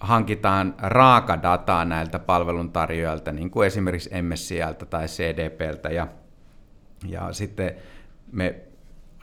hankitaan 0.00 0.74
raakadataa 0.78 1.84
näiltä 1.84 2.18
palveluntarjoajilta, 2.18 3.32
niin 3.32 3.50
kuin 3.50 3.66
esimerkiksi 3.66 4.10
MSCLtä 4.22 4.86
tai 4.86 5.06
CDPltä, 5.06 5.88
ja, 5.88 6.08
ja 7.08 7.32
sitten 7.32 7.72
me 8.32 8.54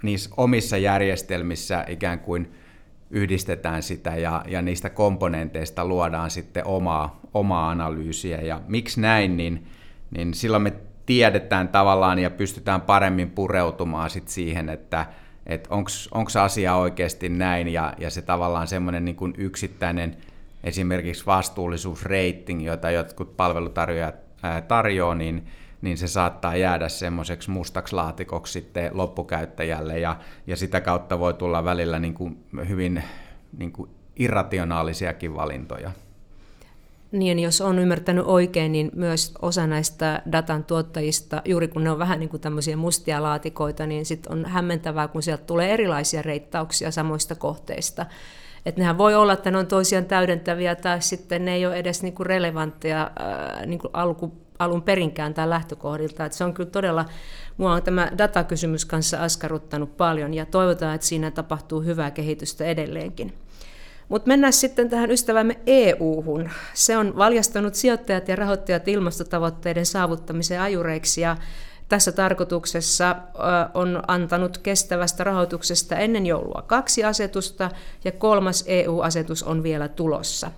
niissä 0.03 0.29
omissa 0.37 0.77
järjestelmissä 0.77 1.85
ikään 1.87 2.19
kuin 2.19 2.53
yhdistetään 3.09 3.83
sitä 3.83 4.15
ja, 4.15 4.43
ja 4.47 4.61
niistä 4.61 4.89
komponenteista 4.89 5.85
luodaan 5.85 6.29
sitten 6.29 6.67
omaa, 6.67 7.19
omaa 7.33 7.69
analyysiä. 7.69 8.41
Ja 8.41 8.61
miksi 8.67 9.01
näin, 9.01 9.37
niin, 9.37 9.67
niin 10.17 10.33
silloin 10.33 10.63
me 10.63 10.73
tiedetään 11.05 11.67
tavallaan 11.67 12.19
ja 12.19 12.29
pystytään 12.29 12.81
paremmin 12.81 13.29
pureutumaan 13.29 14.09
sit 14.09 14.27
siihen, 14.27 14.69
että 14.69 15.05
et 15.45 15.67
onko 16.11 16.29
asia 16.41 16.75
oikeasti 16.75 17.29
näin 17.29 17.67
ja, 17.67 17.93
ja 17.97 18.09
se 18.09 18.21
tavallaan 18.21 18.67
semmoinen 18.67 19.05
niin 19.05 19.33
yksittäinen 19.37 20.17
esimerkiksi 20.63 21.25
vastuullisuusreiting, 21.25 22.65
jota 22.65 22.91
jotkut 22.91 23.37
palvelutarjoajat 23.37 24.15
tarjoaa, 24.67 25.15
niin, 25.15 25.47
niin 25.81 25.97
se 25.97 26.07
saattaa 26.07 26.55
jäädä 26.55 26.89
semmoiseksi 26.89 27.51
mustaksi 27.51 27.95
laatikoksi 27.95 28.53
sitten 28.53 28.91
loppukäyttäjälle 28.93 29.99
ja, 29.99 30.15
ja 30.47 30.55
sitä 30.55 30.81
kautta 30.81 31.19
voi 31.19 31.33
tulla 31.33 31.63
välillä 31.63 31.99
niin 31.99 32.13
kuin 32.13 32.43
hyvin 32.67 33.03
niin 33.57 33.71
kuin 33.71 33.89
irrationaalisiakin 34.15 35.35
valintoja. 35.35 35.91
Niin, 37.11 37.39
jos 37.39 37.61
on 37.61 37.79
ymmärtänyt 37.79 38.25
oikein, 38.27 38.71
niin 38.71 38.91
myös 38.95 39.33
osa 39.41 39.67
näistä 39.67 40.21
datan 40.31 40.63
tuottajista, 40.63 41.41
juuri 41.45 41.67
kun 41.67 41.83
ne 41.83 41.91
on 41.91 41.99
vähän 41.99 42.19
niin 42.19 42.29
kuin 42.29 42.41
tämmöisiä 42.41 42.77
mustia 42.77 43.23
laatikoita, 43.23 43.87
niin 43.87 44.05
sitten 44.05 44.31
on 44.31 44.45
hämmentävää, 44.45 45.07
kun 45.07 45.23
sieltä 45.23 45.43
tulee 45.43 45.73
erilaisia 45.73 46.21
reittauksia 46.21 46.91
samoista 46.91 47.35
kohteista. 47.35 48.05
Että 48.65 48.81
nehän 48.81 48.97
voi 48.97 49.15
olla, 49.15 49.33
että 49.33 49.51
ne 49.51 49.57
on 49.57 49.67
toisiaan 49.67 50.05
täydentäviä 50.05 50.75
tai 50.75 51.01
sitten 51.01 51.45
ne 51.45 51.53
ei 51.53 51.65
ole 51.65 51.75
edes 51.75 52.03
niin 52.03 52.13
kuin 52.13 52.27
relevantteja 52.27 53.11
niin 53.65 53.79
alku, 53.93 54.33
alun 54.59 54.81
perinkään 54.81 55.33
tai 55.33 55.49
lähtökohdilta. 55.49 56.25
Että 56.25 56.37
se 56.37 56.43
on 56.43 56.53
kyllä 56.53 56.69
todella, 56.69 57.05
mua 57.57 57.73
on 57.73 57.83
tämä 57.83 58.11
datakysymys 58.17 58.85
kanssa 58.85 59.23
askarruttanut 59.23 59.97
paljon 59.97 60.33
ja 60.33 60.45
toivotaan, 60.45 60.95
että 60.95 61.07
siinä 61.07 61.31
tapahtuu 61.31 61.81
hyvää 61.81 62.11
kehitystä 62.11 62.65
edelleenkin. 62.65 63.33
Mutta 64.09 64.27
mennään 64.27 64.53
sitten 64.53 64.89
tähän 64.89 65.11
ystävämme 65.11 65.59
EU-hun. 65.65 66.49
Se 66.73 66.97
on 66.97 67.17
valjastanut 67.17 67.75
sijoittajat 67.75 68.27
ja 68.27 68.35
rahoittajat 68.35 68.87
ilmastotavoitteiden 68.87 69.85
saavuttamiseen 69.85 70.61
ajureiksi 70.61 71.21
ja 71.21 71.37
Tässä 71.89 72.11
tarkoituksessa 72.11 73.15
on 73.73 74.03
antanut 74.07 74.57
kestävästä 74.57 75.23
rahoituksesta 75.23 75.95
ennen 75.95 76.25
joulua 76.25 76.63
kaksi 76.67 77.03
asetusta 77.03 77.69
ja 78.05 78.11
kolmas 78.11 78.63
EU-asetus 78.67 79.43
on 79.43 79.63
vielä 79.63 79.87
tulossa. 79.87 80.51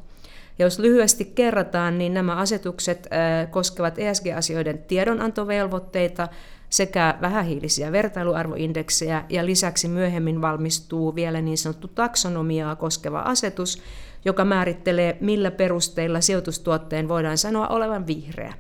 Ja 0.60 0.66
jos 0.66 0.80
lyhyesti 0.80 1.26
kerrataan, 1.26 1.98
niin 1.98 2.14
nämä 2.14 2.36
asetukset 2.36 3.08
koskevat 3.50 4.00
ESG-asioiden 4.00 4.78
tiedonantovelvoitteita 4.78 6.28
sekä 6.70 7.16
vähähiilisiä 7.22 7.92
vertailuarvoindeksejä 7.92 9.26
ja 9.30 9.46
lisäksi 9.46 9.88
myöhemmin 9.88 10.42
valmistuu 10.42 11.16
vielä 11.16 11.42
niin 11.42 11.58
sanottu 11.58 11.88
taksonomiaa 11.88 12.76
koskeva 12.76 13.20
asetus, 13.20 13.84
joka 14.26 14.46
määrittelee, 14.46 15.18
millä 15.22 15.52
perusteilla 15.52 16.22
sijoitustuotteen 16.22 17.08
voidaan 17.08 17.38
sanoa 17.38 17.68
olevan 17.68 18.08
vihreä. 18.08 18.54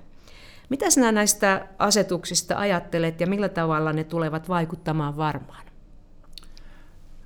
Mitä 0.69 0.89
sinä 0.89 1.11
näistä 1.11 1.67
asetuksista 1.79 2.57
ajattelet 2.57 3.21
ja 3.21 3.27
millä 3.27 3.49
tavalla 3.49 3.93
ne 3.93 4.03
tulevat 4.03 4.49
vaikuttamaan 4.49 5.17
varmaan? 5.17 5.65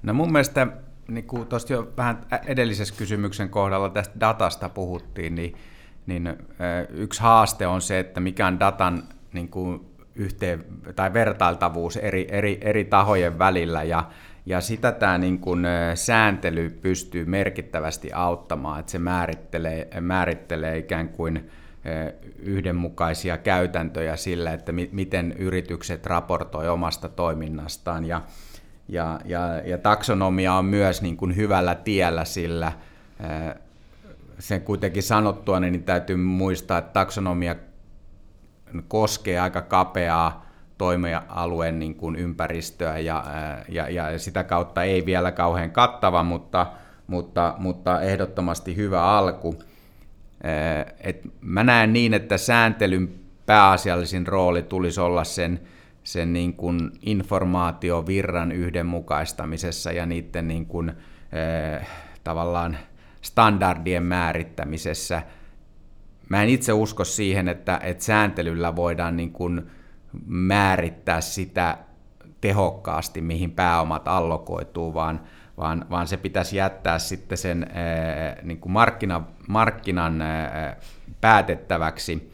No 0.04 0.14
mun 0.14 0.32
mielestä, 0.32 0.68
niin 1.08 1.28
kuin 1.28 1.48
tuosta 1.48 1.74
jo 1.74 1.94
vähän 1.98 2.26
edellisessä 2.48 2.96
kysymyksen 2.98 3.50
kohdalla 3.50 3.90
tästä 3.90 4.20
datasta 4.20 4.70
puhuttiin, 4.70 5.36
niin, 5.36 5.56
niin 6.06 6.38
yksi 6.90 7.22
haaste 7.22 7.68
on 7.68 7.82
se, 7.82 8.00
että 8.00 8.20
mikä 8.20 8.48
on 8.48 8.60
datan 8.60 9.04
niin 9.34 9.50
kuin 9.50 9.86
yhteen, 10.16 10.66
tai 10.96 11.14
vertailtavuus 11.14 11.98
eri, 11.98 12.28
eri, 12.32 12.58
eri 12.62 12.86
tahojen 12.86 13.40
välillä, 13.40 13.84
ja, 13.84 14.10
ja 14.46 14.62
sitä 14.62 14.92
tämä 14.92 15.18
niin 15.18 15.40
kuin 15.40 15.66
sääntely 15.96 16.70
pystyy 16.70 17.26
merkittävästi 17.26 18.14
auttamaan, 18.14 18.80
että 18.80 18.92
se 18.92 19.00
määrittelee, 19.00 19.88
määrittelee 20.02 20.78
ikään 20.78 21.10
kuin 21.10 21.50
yhdenmukaisia 22.40 23.38
käytäntöjä 23.38 24.16
sillä, 24.16 24.54
että 24.54 24.72
mi- 24.72 24.90
miten 24.92 25.32
yritykset 25.32 26.06
raportoi 26.06 26.70
omasta 26.70 27.10
toiminnastaan. 27.10 28.06
Ja, 28.06 28.22
ja, 28.88 29.20
ja, 29.26 29.62
ja 29.66 29.78
taksonomia 29.78 30.54
on 30.54 30.66
myös 30.66 31.02
niin 31.02 31.18
kuin 31.18 31.36
hyvällä 31.36 31.76
tiellä 31.76 32.26
sillä, 32.26 32.72
sen 34.40 34.62
kuitenkin 34.62 35.04
sanottua, 35.04 35.60
niin 35.60 35.84
täytyy 35.84 36.16
muistaa, 36.16 36.78
että 36.78 36.94
taksonomia 36.94 37.56
koskee 38.88 39.40
aika 39.40 39.62
kapeaa 39.62 40.46
toimialueen 40.78 41.80
niin 41.80 41.96
kuin 41.96 42.16
ympäristöä 42.16 42.98
ja, 42.98 43.24
ja, 43.70 43.90
ja 43.90 44.20
sitä 44.20 44.44
kautta 44.44 44.84
ei 44.84 45.06
vielä 45.06 45.32
kauhean 45.32 45.72
kattava, 45.72 46.24
mutta, 46.24 46.68
mutta, 47.08 47.56
mutta 47.58 48.02
ehdottomasti 48.02 48.76
hyvä 48.76 49.04
alku. 49.04 49.64
Et 51.00 51.22
mä 51.42 51.64
näen 51.64 51.94
niin, 51.94 52.14
että 52.14 52.38
sääntelyn 52.38 53.14
pääasiallisin 53.46 54.28
rooli 54.28 54.64
tulisi 54.64 55.02
olla 55.02 55.24
sen, 55.24 55.60
sen 56.04 56.34
niin 56.34 56.54
kuin 56.54 56.92
informaatiovirran 57.02 58.52
yhdenmukaistamisessa 58.52 59.92
ja 59.92 60.06
niiden 60.06 60.48
niin 60.48 60.66
kuin, 60.66 60.90
eh, 60.90 61.88
tavallaan 62.24 62.78
standardien 63.22 64.04
määrittämisessä. 64.04 65.24
Mä 66.30 66.44
en 66.44 66.50
itse 66.50 66.74
usko 66.74 67.04
siihen, 67.04 67.48
että, 67.48 67.80
että 67.84 68.04
sääntelyllä 68.04 68.76
voidaan 68.76 69.18
niin 69.18 69.32
kuin 69.32 69.68
määrittää 70.26 71.22
sitä 71.22 71.78
tehokkaasti, 72.42 73.22
mihin 73.22 73.52
pääomat 73.52 74.08
allokoituu, 74.08 74.94
vaan, 74.94 75.22
vaan, 75.58 75.86
vaan 75.90 76.08
se 76.08 76.18
pitäisi 76.18 76.58
jättää 76.58 77.00
sitten 77.00 77.38
sen 77.38 77.64
eh, 77.64 78.44
niin 78.44 78.60
kuin 78.60 78.72
markkina, 78.72 79.24
markkinan 79.48 80.22
eh, 80.22 80.76
päätettäväksi, 81.22 82.33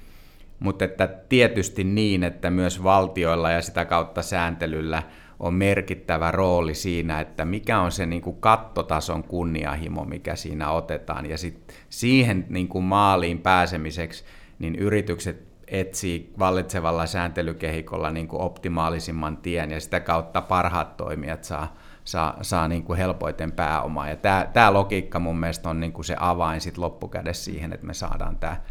mutta 0.60 0.86
että 0.86 1.08
tietysti 1.08 1.84
niin, 1.84 2.24
että 2.24 2.50
myös 2.50 2.84
valtioilla 2.84 3.52
ja 3.52 3.62
sitä 3.62 3.86
kautta 3.86 4.22
sääntelyllä 4.22 5.04
on 5.40 5.54
merkittävä 5.54 6.32
rooli 6.32 6.76
siinä, 6.76 7.20
että 7.20 7.46
mikä 7.46 7.80
on 7.80 7.92
se 7.92 8.06
niin 8.06 8.22
kuin 8.22 8.38
kattotason 8.40 9.24
kunnianhimo, 9.24 10.06
mikä 10.06 10.36
siinä 10.36 10.72
otetaan. 10.72 11.26
Ja 11.26 11.38
sit 11.38 11.74
siihen 11.90 12.46
niin 12.50 12.68
kuin 12.68 12.84
maaliin 12.84 13.40
pääsemiseksi 13.40 14.24
niin 14.60 14.76
yritykset 14.76 15.50
etsii 15.68 16.34
vallitsevalla 16.40 17.06
sääntelykehikolla 17.06 18.10
niin 18.10 18.28
kuin 18.28 18.42
optimaalisimman 18.42 19.38
tien 19.38 19.72
ja 19.72 19.80
sitä 19.80 20.00
kautta 20.00 20.42
parhaat 20.42 20.98
toimijat 20.98 21.44
saa, 21.44 21.76
saa, 22.04 22.38
saa 22.42 22.68
niin 22.68 22.84
kuin 22.84 22.98
helpoiten 22.98 23.52
pääomaa. 23.52 24.10
Ja 24.10 24.16
tämä, 24.16 24.48
tämä 24.54 24.74
logiikka 24.74 25.20
mun 25.20 25.40
mielestä 25.40 25.70
on 25.70 25.80
niin 25.80 25.94
kuin 25.94 26.06
se 26.06 26.16
avain 26.20 26.62
sit 26.62 26.78
loppukädessä 26.78 27.44
siihen, 27.44 27.74
että 27.74 27.88
me 27.88 27.94
saadaan 27.94 28.38
tämä 28.38 28.62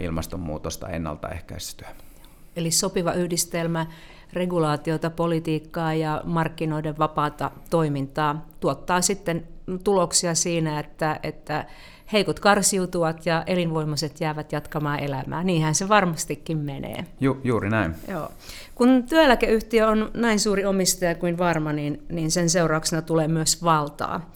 ilmastonmuutosta 0.00 0.88
ennaltaehkäistyä. 0.88 1.88
Eli 2.56 2.70
sopiva 2.70 3.12
yhdistelmä 3.12 3.86
regulaatiota, 4.32 5.10
politiikkaa 5.10 5.94
ja 5.94 6.22
markkinoiden 6.24 6.98
vapaata 6.98 7.50
toimintaa 7.70 8.46
tuottaa 8.60 9.00
sitten 9.00 9.48
tuloksia 9.84 10.34
siinä, 10.34 10.80
että, 10.80 11.20
että 11.22 11.66
heikot 12.12 12.40
karsiutuvat 12.40 13.26
ja 13.26 13.42
elinvoimaiset 13.46 14.20
jäävät 14.20 14.52
jatkamaan 14.52 15.00
elämää. 15.00 15.44
Niinhän 15.44 15.74
se 15.74 15.88
varmastikin 15.88 16.58
menee. 16.58 17.04
Ju, 17.20 17.40
juuri 17.44 17.70
näin. 17.70 17.94
Joo. 18.08 18.32
Kun 18.74 19.04
työeläkeyhtiö 19.08 19.88
on 19.88 20.10
näin 20.14 20.40
suuri 20.40 20.64
omistaja 20.64 21.14
kuin 21.14 21.38
varma, 21.38 21.72
niin, 21.72 22.02
niin 22.08 22.30
sen 22.30 22.50
seurauksena 22.50 23.02
tulee 23.02 23.28
myös 23.28 23.62
valtaa. 23.62 24.30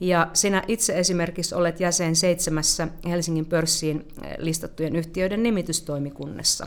Ja 0.00 0.30
sinä 0.32 0.62
itse 0.68 0.98
esimerkiksi 0.98 1.54
olet 1.54 1.80
jäsen 1.80 2.16
seitsemässä 2.16 2.88
Helsingin 3.08 3.46
pörssiin 3.46 4.08
listattujen 4.38 4.96
yhtiöiden 4.96 5.42
nimitystoimikunnassa. 5.42 6.66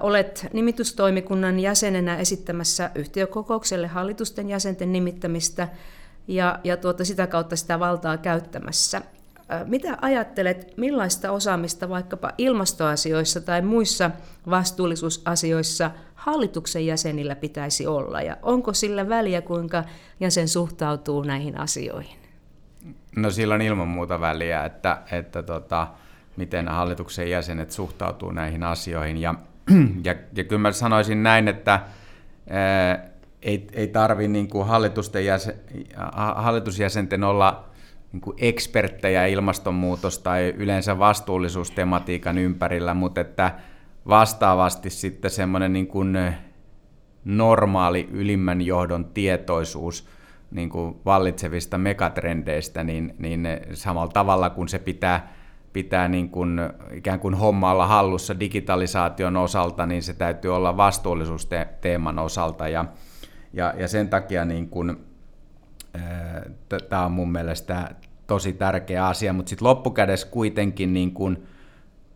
Olet 0.00 0.46
nimitystoimikunnan 0.52 1.60
jäsenenä 1.60 2.16
esittämässä 2.16 2.90
yhtiökokoukselle 2.94 3.86
hallitusten 3.86 4.48
jäsenten 4.48 4.92
nimittämistä 4.92 5.68
ja, 6.28 6.58
ja 6.64 6.76
tuota, 6.76 7.04
sitä 7.04 7.26
kautta 7.26 7.56
sitä 7.56 7.80
valtaa 7.80 8.16
käyttämässä. 8.16 9.02
Mitä 9.64 9.98
ajattelet, 10.00 10.76
millaista 10.76 11.32
osaamista 11.32 11.88
vaikkapa 11.88 12.32
ilmastoasioissa 12.38 13.40
tai 13.40 13.62
muissa 13.62 14.10
vastuullisuusasioissa 14.50 15.90
hallituksen 16.14 16.86
jäsenillä 16.86 17.36
pitäisi 17.36 17.86
olla 17.86 18.22
ja 18.22 18.36
onko 18.42 18.74
sillä 18.74 19.08
väliä, 19.08 19.42
kuinka 19.42 19.84
jäsen 20.20 20.48
suhtautuu 20.48 21.22
näihin 21.22 21.60
asioihin? 21.60 22.18
No 23.16 23.30
sillä 23.30 23.54
on 23.54 23.62
ilman 23.62 23.88
muuta 23.88 24.20
väliä, 24.20 24.64
että, 24.64 24.98
että 25.12 25.42
tota, 25.42 25.88
miten 26.36 26.68
hallituksen 26.68 27.30
jäsenet 27.30 27.70
suhtautuu 27.70 28.30
näihin 28.30 28.62
asioihin 28.62 29.16
ja, 29.16 29.34
ja, 30.04 30.14
ja 30.36 30.44
kyllä 30.44 30.62
mä 30.62 30.72
sanoisin 30.72 31.22
näin, 31.22 31.48
että 31.48 31.80
ää, 32.50 33.08
ei, 33.42 33.66
ei 33.72 33.86
tarvi 33.86 34.28
niin 34.28 34.48
kuin 34.48 34.66
hallitusten 34.66 35.24
jäsen, 35.24 35.54
hallitusjäsenten 36.34 37.24
olla 37.24 37.68
niin 38.12 38.20
kuin 38.20 38.36
eksperttejä 38.40 39.26
ilmastonmuutos- 39.26 40.18
tai 40.22 40.54
yleensä 40.56 40.98
vastuullisuustematiikan 40.98 42.38
ympärillä, 42.38 42.94
mutta 42.94 43.20
että 43.20 43.54
vastaavasti 44.08 44.90
sitten 44.90 45.30
semmoinen 45.30 45.72
niin 45.72 45.86
kuin 45.86 46.18
normaali 47.24 48.08
ylimmän 48.12 48.62
johdon 48.62 49.04
tietoisuus 49.04 50.08
niin 50.50 50.70
kuin 50.70 50.96
vallitsevista 51.04 51.78
megatrendeistä, 51.78 52.84
niin, 52.84 53.14
niin 53.18 53.48
samalla 53.72 54.12
tavalla 54.12 54.50
kuin 54.50 54.68
se 54.68 54.78
pitää, 54.78 55.32
pitää 55.72 56.08
niin 56.08 56.30
kuin, 56.30 56.60
ikään 56.92 57.20
kuin 57.20 57.34
hommaalla 57.34 57.86
hallussa 57.86 58.40
digitalisaation 58.40 59.36
osalta, 59.36 59.86
niin 59.86 60.02
se 60.02 60.12
täytyy 60.12 60.56
olla 60.56 60.76
vastuullisuusteeman 60.76 62.18
osalta. 62.18 62.68
Ja, 62.68 62.84
ja, 63.52 63.74
ja 63.76 63.88
sen 63.88 64.08
takia 64.08 64.44
niin 64.44 64.68
kuin, 64.68 64.96
tämä 66.88 67.04
on 67.04 67.12
mun 67.12 67.32
mielestä 67.32 67.94
tosi 68.26 68.52
tärkeä 68.52 69.06
asia, 69.06 69.32
mutta 69.32 69.50
sitten 69.50 69.68
loppukädessä 69.68 70.26
kuitenkin 70.26 70.92
niin 70.92 71.12
kuin, 71.14 71.46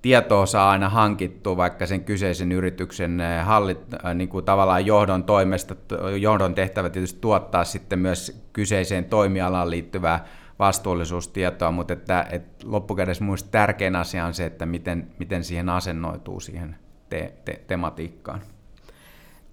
tietoa 0.02 0.46
saa 0.46 0.70
aina 0.70 0.88
hankittua 0.88 1.56
vaikka 1.56 1.87
sen 1.87 2.04
kyseisen 2.04 2.52
yrityksen 2.52 3.22
hallit, 3.42 3.78
niin 4.14 4.28
kuin 4.28 4.44
tavallaan 4.44 4.87
johdon 4.87 5.24
toimesta, 5.24 5.76
johdon 6.20 6.54
tehtävä 6.54 6.90
tietysti 6.90 7.20
tuottaa 7.20 7.64
sitten 7.64 7.98
myös 7.98 8.48
kyseiseen 8.52 9.04
toimialaan 9.04 9.70
liittyvää 9.70 10.24
vastuullisuustietoa, 10.58 11.70
mutta 11.70 11.92
että, 11.92 12.26
että 12.30 12.66
loppukädessä 12.70 13.24
minusta 13.24 13.50
tärkein 13.50 13.96
asia 13.96 14.26
on 14.26 14.35
se, 14.35 14.46
että 14.46 14.66
miten, 14.66 15.08
miten 15.18 15.44
siihen 15.44 15.68
asennoituu 15.68 16.40
siihen 16.40 16.76
te, 17.08 17.32
te, 17.44 17.61
tematiikkaan. 17.66 18.42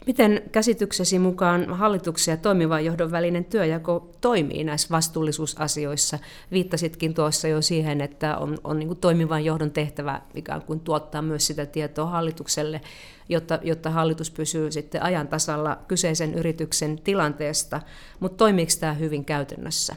Miten 0.05 0.41
käsityksesi 0.51 1.19
mukaan 1.19 1.69
hallituksen 1.73 2.31
ja 2.31 2.37
toimivan 2.37 2.85
johdon 2.85 3.11
välinen 3.11 3.45
työjako 3.45 4.09
toimii 4.21 4.63
näissä 4.63 4.87
vastuullisuusasioissa? 4.91 6.19
Viittasitkin 6.51 7.13
tuossa 7.13 7.47
jo 7.47 7.61
siihen, 7.61 8.01
että 8.01 8.37
on, 8.37 8.57
on 8.63 8.79
niin 8.79 8.97
toimivan 8.97 9.45
johdon 9.45 9.71
tehtävä 9.71 10.21
ikään 10.35 10.61
kuin 10.61 10.79
tuottaa 10.79 11.21
myös 11.21 11.47
sitä 11.47 11.65
tietoa 11.65 12.05
hallitukselle, 12.05 12.81
jotta, 13.29 13.59
jotta 13.63 13.89
hallitus 13.89 14.31
pysyy 14.31 14.71
sitten 14.71 15.03
ajan 15.03 15.27
tasalla 15.27 15.77
kyseisen 15.87 16.33
yrityksen 16.33 16.99
tilanteesta. 17.03 17.81
Mutta 18.19 18.37
toimiiko 18.37 18.71
tämä 18.79 18.93
hyvin 18.93 19.25
käytännössä? 19.25 19.95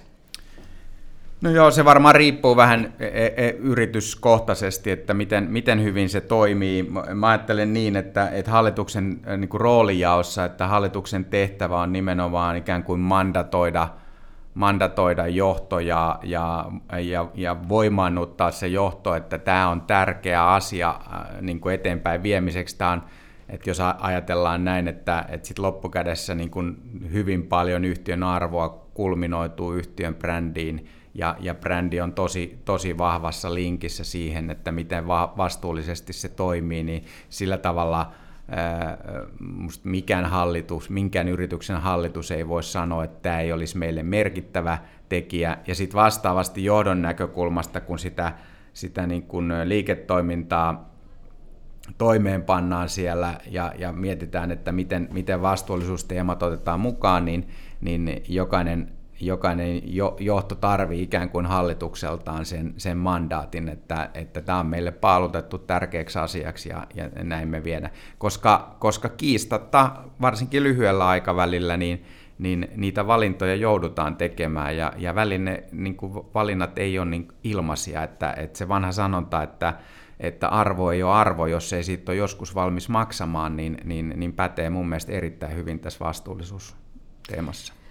No 1.42 1.50
joo, 1.50 1.70
se 1.70 1.84
varmaan 1.84 2.14
riippuu 2.14 2.56
vähän 2.56 2.92
e, 3.00 3.06
e, 3.06 3.34
e, 3.36 3.50
yrityskohtaisesti, 3.50 4.90
että 4.90 5.14
miten, 5.14 5.46
miten 5.50 5.82
hyvin 5.82 6.08
se 6.08 6.20
toimii. 6.20 6.90
Mä 7.14 7.28
ajattelen 7.28 7.72
niin, 7.72 7.96
että, 7.96 8.28
että 8.28 8.50
hallituksen 8.50 9.20
niin 9.36 9.48
kuin 9.48 9.60
roolijaossa, 9.60 10.44
että 10.44 10.66
hallituksen 10.66 11.24
tehtävä 11.24 11.80
on 11.80 11.92
nimenomaan 11.92 12.56
ikään 12.56 12.84
kuin 12.84 13.00
mandatoida, 13.00 13.88
mandatoida 14.54 15.26
johto 15.26 15.80
ja, 15.80 16.18
ja, 16.22 16.70
ja, 17.00 17.28
ja 17.34 17.56
voimannuttaa 17.68 18.50
se 18.50 18.66
johto, 18.66 19.14
että 19.14 19.38
tämä 19.38 19.68
on 19.68 19.80
tärkeä 19.80 20.46
asia 20.46 20.94
niin 21.40 21.60
kuin 21.60 21.74
eteenpäin 21.74 22.22
viemiseksi. 22.22 22.78
Tämä 22.78 22.90
on, 22.92 23.02
että 23.48 23.70
jos 23.70 23.80
ajatellaan 23.98 24.64
näin, 24.64 24.88
että, 24.88 25.24
että 25.28 25.48
sit 25.48 25.58
loppukädessä 25.58 26.34
niin 26.34 26.50
kuin 26.50 26.76
hyvin 27.12 27.42
paljon 27.42 27.84
yhtiön 27.84 28.22
arvoa 28.22 28.68
kulminoituu 28.94 29.72
yhtiön 29.72 30.14
brändiin, 30.14 30.88
ja, 31.14 31.36
ja 31.40 31.54
brändi 31.54 32.00
on 32.00 32.12
tosi, 32.12 32.58
tosi 32.64 32.98
vahvassa 32.98 33.54
linkissä 33.54 34.04
siihen, 34.04 34.50
että 34.50 34.72
miten 34.72 35.06
va- 35.06 35.32
vastuullisesti 35.36 36.12
se 36.12 36.28
toimii, 36.28 36.82
niin 36.82 37.04
sillä 37.28 37.58
tavalla 37.58 38.12
ää, 38.48 38.98
musta 39.40 39.88
mikään 39.88 40.24
hallitus, 40.24 40.90
minkään 40.90 41.28
yrityksen 41.28 41.80
hallitus 41.80 42.30
ei 42.30 42.48
voi 42.48 42.62
sanoa, 42.62 43.04
että 43.04 43.18
tämä 43.22 43.40
ei 43.40 43.52
olisi 43.52 43.78
meille 43.78 44.02
merkittävä 44.02 44.78
tekijä. 45.08 45.58
Ja 45.66 45.74
sitten 45.74 46.00
vastaavasti 46.00 46.64
johdon 46.64 47.02
näkökulmasta, 47.02 47.80
kun 47.80 47.98
sitä, 47.98 48.32
sitä 48.72 49.06
niin 49.06 49.22
kuin 49.22 49.52
liiketoimintaa 49.64 50.92
toimeenpannaan 51.98 52.88
siellä 52.88 53.34
ja, 53.50 53.72
ja 53.78 53.92
mietitään, 53.92 54.50
että 54.50 54.72
miten, 54.72 55.08
miten 55.12 55.42
vastuullisuusteemat 55.42 56.42
otetaan 56.42 56.80
mukaan, 56.80 57.24
niin, 57.24 57.48
niin 57.80 58.22
jokainen 58.28 58.92
jokainen 59.26 59.82
johto 60.20 60.54
tarvii 60.54 61.02
ikään 61.02 61.28
kuin 61.28 61.46
hallitukseltaan 61.46 62.44
sen, 62.44 62.74
sen 62.76 62.98
mandaatin, 62.98 63.68
että, 63.68 64.10
että 64.14 64.42
tämä 64.42 64.58
on 64.58 64.66
meille 64.66 64.90
paalutettu 64.90 65.58
tärkeäksi 65.58 66.18
asiaksi 66.18 66.68
ja, 66.68 66.86
ja 66.94 67.08
näin 67.24 67.48
me 67.48 67.64
viedä. 67.64 67.90
Koska, 68.18 68.76
koska 68.78 69.08
kiistatta, 69.08 69.90
varsinkin 70.20 70.62
lyhyellä 70.62 71.06
aikavälillä, 71.06 71.76
niin, 71.76 72.04
niin 72.38 72.68
niitä 72.76 73.06
valintoja 73.06 73.54
joudutaan 73.54 74.16
tekemään 74.16 74.76
ja, 74.76 74.92
ja 74.96 75.14
väline, 75.14 75.64
niin 75.72 75.96
kuin 75.96 76.12
valinnat 76.34 76.78
ei 76.78 76.98
ole 76.98 77.10
niin 77.10 77.28
ilmaisia, 77.44 78.02
että, 78.02 78.32
että 78.32 78.58
se 78.58 78.68
vanha 78.68 78.92
sanonta, 78.92 79.42
että, 79.42 79.74
että 80.20 80.48
arvo 80.48 80.90
ei 80.90 81.02
ole 81.02 81.12
arvo, 81.12 81.46
jos 81.46 81.72
ei 81.72 81.84
siitä 81.84 82.12
ole 82.12 82.18
joskus 82.18 82.54
valmis 82.54 82.88
maksamaan, 82.88 83.56
niin, 83.56 83.76
niin, 83.84 84.12
niin 84.16 84.32
pätee 84.32 84.70
mun 84.70 84.88
mielestä 84.88 85.12
erittäin 85.12 85.56
hyvin 85.56 85.78
tässä 85.78 86.04
vastuullisuusteemassa. 86.04 87.81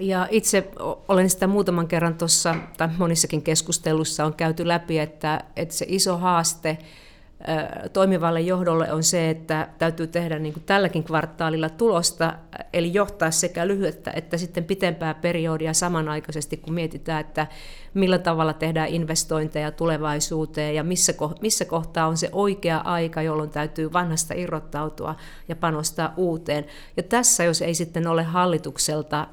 Ja 0.00 0.28
itse 0.30 0.68
olen 1.08 1.30
sitä 1.30 1.46
muutaman 1.46 1.88
kerran 1.88 2.14
tuossa, 2.14 2.54
tai 2.76 2.88
monissakin 2.98 3.42
keskustelussa 3.42 4.24
on 4.24 4.34
käyty 4.34 4.68
läpi, 4.68 4.98
että, 4.98 5.44
että 5.56 5.74
se 5.74 5.86
iso 5.88 6.18
haaste 6.18 6.78
toimivalle 7.92 8.40
johdolle 8.40 8.92
on 8.92 9.02
se, 9.02 9.30
että 9.30 9.68
täytyy 9.78 10.06
tehdä 10.06 10.38
niin 10.38 10.52
kuin 10.52 10.64
tälläkin 10.64 11.04
kvartaalilla 11.04 11.68
tulosta, 11.68 12.32
eli 12.72 12.94
johtaa 12.94 13.30
sekä 13.30 13.66
lyhyettä 13.66 14.10
että 14.10 14.36
sitten 14.36 14.64
pitempää 14.64 15.14
periodia 15.14 15.74
samanaikaisesti, 15.74 16.56
kun 16.56 16.74
mietitään, 16.74 17.20
että 17.20 17.46
millä 17.94 18.18
tavalla 18.18 18.52
tehdään 18.52 18.88
investointeja 18.88 19.70
tulevaisuuteen 19.70 20.74
ja 20.74 20.84
missä, 20.84 21.14
missä 21.40 21.64
kohtaa 21.64 22.06
on 22.06 22.16
se 22.16 22.28
oikea 22.32 22.78
aika, 22.78 23.22
jolloin 23.22 23.50
täytyy 23.50 23.92
vanhasta 23.92 24.34
irrottautua 24.34 25.14
ja 25.48 25.56
panostaa 25.56 26.14
uuteen. 26.16 26.64
Ja 26.96 27.02
tässä, 27.02 27.44
jos 27.44 27.62
ei 27.62 27.74
sitten 27.74 28.06
ole 28.06 28.22
hallitukselta 28.22 29.28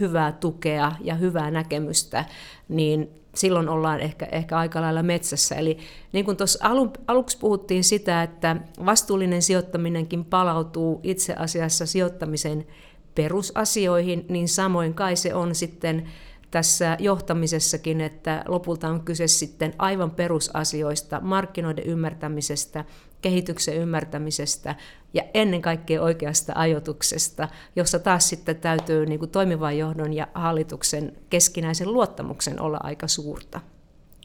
hyvää 0.00 0.32
tukea 0.32 0.92
ja 1.00 1.14
hyvää 1.14 1.50
näkemystä, 1.50 2.24
niin 2.68 3.19
silloin 3.34 3.68
ollaan 3.68 4.00
ehkä, 4.00 4.28
ehkä 4.32 4.58
aika 4.58 4.80
lailla 4.80 5.02
metsässä. 5.02 5.54
Eli 5.54 5.78
niin 6.12 6.24
kuin 6.24 6.36
tuossa 6.36 6.58
alu, 6.62 6.92
aluksi 7.06 7.38
puhuttiin 7.38 7.84
sitä, 7.84 8.22
että 8.22 8.56
vastuullinen 8.86 9.42
sijoittaminenkin 9.42 10.24
palautuu 10.24 11.00
itse 11.02 11.34
asiassa 11.34 11.86
sijoittamisen 11.86 12.66
perusasioihin, 13.14 14.26
niin 14.28 14.48
samoin 14.48 14.94
kai 14.94 15.16
se 15.16 15.34
on 15.34 15.54
sitten 15.54 16.08
tässä 16.50 16.96
johtamisessakin, 17.00 18.00
että 18.00 18.44
lopulta 18.48 18.88
on 18.88 19.00
kyse 19.00 19.26
sitten 19.26 19.74
aivan 19.78 20.10
perusasioista, 20.10 21.20
markkinoiden 21.22 21.84
ymmärtämisestä, 21.84 22.84
kehityksen 23.22 23.76
ymmärtämisestä 23.76 24.74
ja 25.14 25.22
ennen 25.34 25.62
kaikkea 25.62 26.02
oikeasta 26.02 26.52
ajotuksesta, 26.56 27.48
jossa 27.76 27.98
taas 27.98 28.28
sitten 28.28 28.56
täytyy 28.56 29.06
niin 29.06 29.18
kuin 29.18 29.30
toimivan 29.30 29.78
johdon 29.78 30.12
ja 30.12 30.28
hallituksen 30.34 31.16
keskinäisen 31.30 31.92
luottamuksen 31.92 32.60
olla 32.60 32.80
aika 32.82 33.08
suurta. 33.08 33.60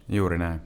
Juuri 0.10 0.38
näin, 0.38 0.62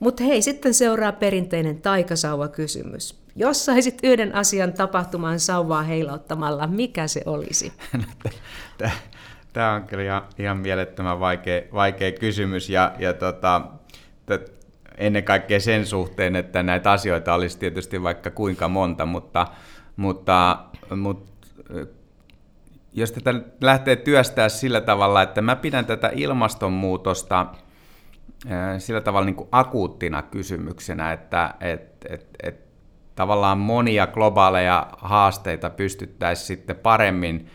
Mutta 0.00 0.24
hei, 0.24 0.42
sitten 0.42 0.74
seuraa 0.74 1.12
perinteinen 1.12 1.82
taikasauva-kysymys. 1.82 3.22
Jos 3.36 3.64
saisit 3.64 3.98
yhden 4.02 4.34
asian 4.34 4.72
tapahtumaan 4.72 5.40
sauvaa 5.40 5.82
heilauttamalla, 5.82 6.66
mikä 6.66 7.06
se 7.06 7.22
olisi? 7.26 7.72
Tämä 9.52 9.72
on 9.72 9.86
kyllä 9.86 10.04
ihan, 10.04 10.22
ihan 10.38 10.56
mielettömän 10.56 11.20
vaikea, 11.20 11.62
vaikea 11.74 12.12
kysymys 12.12 12.70
ja, 12.70 12.92
ja 12.98 13.12
tota, 13.12 13.62
ennen 14.98 15.24
kaikkea 15.24 15.60
sen 15.60 15.86
suhteen, 15.86 16.36
että 16.36 16.62
näitä 16.62 16.90
asioita 16.92 17.34
olisi 17.34 17.58
tietysti 17.58 18.02
vaikka 18.02 18.30
kuinka 18.30 18.68
monta, 18.68 19.06
mutta, 19.06 19.46
mutta, 19.96 20.58
mutta 20.96 21.32
jos 22.92 23.12
tätä 23.12 23.34
lähtee 23.60 23.96
työstää 23.96 24.48
sillä 24.48 24.80
tavalla, 24.80 25.22
että 25.22 25.42
mä 25.42 25.56
pidän 25.56 25.86
tätä 25.86 26.10
ilmastonmuutosta 26.14 27.46
sillä 28.78 29.00
tavalla 29.00 29.26
niin 29.26 29.36
kuin 29.36 29.48
akuuttina 29.52 30.22
kysymyksenä, 30.22 31.12
että 31.12 31.54
et, 31.60 32.06
et, 32.08 32.26
et, 32.42 32.60
tavallaan 33.14 33.58
monia 33.58 34.06
globaaleja 34.06 34.86
haasteita 34.98 35.70
pystyttäisiin 35.70 36.46
sitten 36.46 36.76
paremmin 36.76 37.50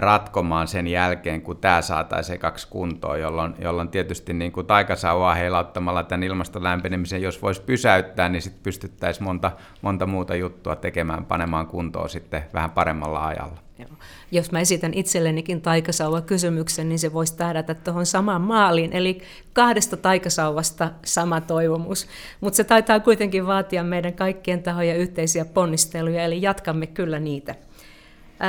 ratkomaan 0.00 0.68
sen 0.68 0.86
jälkeen, 0.86 1.42
kun 1.42 1.56
tämä 1.56 1.82
saataisiin 1.82 2.38
kaksi 2.38 2.68
kuntoon, 2.70 3.20
jolloin, 3.20 3.54
jolloin 3.58 3.88
tietysti 3.88 4.32
niin 4.32 4.52
kuin 4.52 4.66
taikasauvaa 4.66 5.34
heilauttamalla 5.34 6.02
tämän 6.02 6.22
ilmaston 6.22 6.62
lämpenemisen, 6.62 7.22
jos 7.22 7.42
voisi 7.42 7.62
pysäyttää, 7.62 8.28
niin 8.28 8.42
sitten 8.42 8.62
pystyttäisiin 8.62 9.24
monta, 9.24 9.52
monta 9.82 10.06
muuta 10.06 10.34
juttua 10.34 10.76
tekemään, 10.76 11.24
panemaan 11.24 11.66
kuntoon 11.66 12.08
sitten 12.08 12.44
vähän 12.54 12.70
paremmalla 12.70 13.26
ajalla. 13.26 13.58
Joo. 13.78 13.88
Jos 14.30 14.52
mä 14.52 14.60
esitän 14.60 14.94
itsellenikin 14.94 15.60
taikasauva 15.60 16.20
kysymyksen, 16.20 16.88
niin 16.88 16.98
se 16.98 17.12
voisi 17.12 17.36
tähdätä 17.36 17.74
tuohon 17.74 18.06
samaan 18.06 18.40
maaliin, 18.40 18.92
eli 18.92 19.22
kahdesta 19.52 19.96
taikasauvasta 19.96 20.90
sama 21.04 21.40
toivomus. 21.40 22.06
Mutta 22.40 22.56
se 22.56 22.64
taitaa 22.64 23.00
kuitenkin 23.00 23.46
vaatia 23.46 23.84
meidän 23.84 24.14
kaikkien 24.14 24.62
tahojen 24.62 24.96
yhteisiä 24.96 25.44
ponnisteluja, 25.44 26.24
eli 26.24 26.42
jatkamme 26.42 26.86
kyllä 26.86 27.18
niitä. 27.18 27.54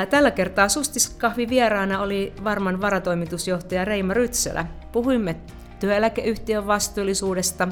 Tällä 0.10 0.32
kertaa 0.32 0.70
Sustiskahvi 0.70 1.50
vieraana 1.50 2.02
oli 2.02 2.34
varman 2.44 2.82
varatoimitusjohtaja 2.82 3.86
Reima 3.86 4.14
Rytsölä. 4.14 4.66
Puhuimme 4.92 5.36
työeläkeyhtiön 5.80 6.68
vastuullisuudesta, 6.68 7.68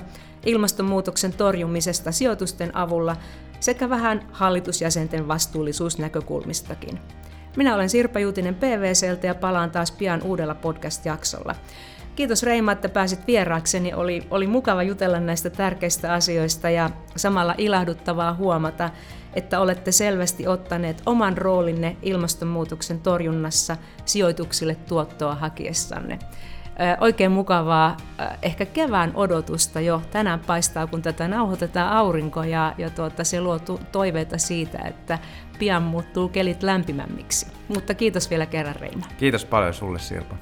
ilmastonmuutoksen 0.46 1.34
torjumisesta 1.34 2.12
sijoitusten 2.12 2.78
avulla 2.78 3.16
sekä 3.60 3.90
vähän 3.90 4.28
hallitusjäsenten 4.32 5.28
vastuullisuusnäkökulmistakin. 5.28 7.00
Minä 7.58 7.76
olen 7.76 7.90
Sirpa 7.90 8.20
Juutinen 8.20 8.56
PVCltä 8.56 9.28
ja 9.28 9.36
palaan 9.36 9.72
taas 9.72 9.92
pian 9.92 10.22
uudella 10.22 10.56
podcast-jaksolla. 10.56 11.56
Kiitos 12.16 12.44
Reima, 12.44 12.72
että 12.72 12.90
pääsit 12.90 13.28
vieraakseni. 13.28 13.94
Oli, 13.94 14.28
oli 14.32 14.48
mukava 14.48 14.84
jutella 14.84 15.20
näistä 15.20 15.50
tärkeistä 15.50 16.14
asioista 16.14 16.70
ja 16.70 16.90
samalla 17.16 17.56
ilahduttavaa 17.58 18.34
huomata, 18.34 18.90
että 19.36 19.60
olette 19.60 19.92
selvästi 19.92 20.48
ottaneet 20.48 21.02
oman 21.06 21.38
roolinne 21.38 21.98
ilmastonmuutoksen 22.02 23.02
torjunnassa 23.02 23.78
sijoituksille 24.06 24.76
tuottoa 24.76 25.36
hakiessanne. 25.36 26.20
Oikein 27.00 27.32
mukavaa, 27.32 27.98
ehkä 28.42 28.66
kevään 28.66 29.12
odotusta 29.16 29.82
jo. 29.82 30.02
Tänään 30.12 30.40
paistaa, 30.40 30.88
kun 30.88 31.02
tätä 31.02 31.28
nauhoitetaan 31.28 31.94
aurinko 31.94 32.44
ja, 32.44 32.74
ja 32.78 32.90
tuota, 32.90 33.24
se 33.24 33.42
luo 33.42 33.60
toiveita 33.92 34.38
siitä, 34.38 34.80
että 34.86 35.20
pian 35.60 35.84
muuttuu 35.84 36.30
kelit 36.30 36.64
lämpimämmiksi. 36.64 37.48
Mutta 37.68 37.94
kiitos 37.94 38.30
vielä 38.30 38.46
kerran 38.46 38.76
Reima. 38.76 39.06
Kiitos 39.18 39.46
paljon 39.46 39.74
sulle 39.74 40.00
Sirpa. 40.00 40.36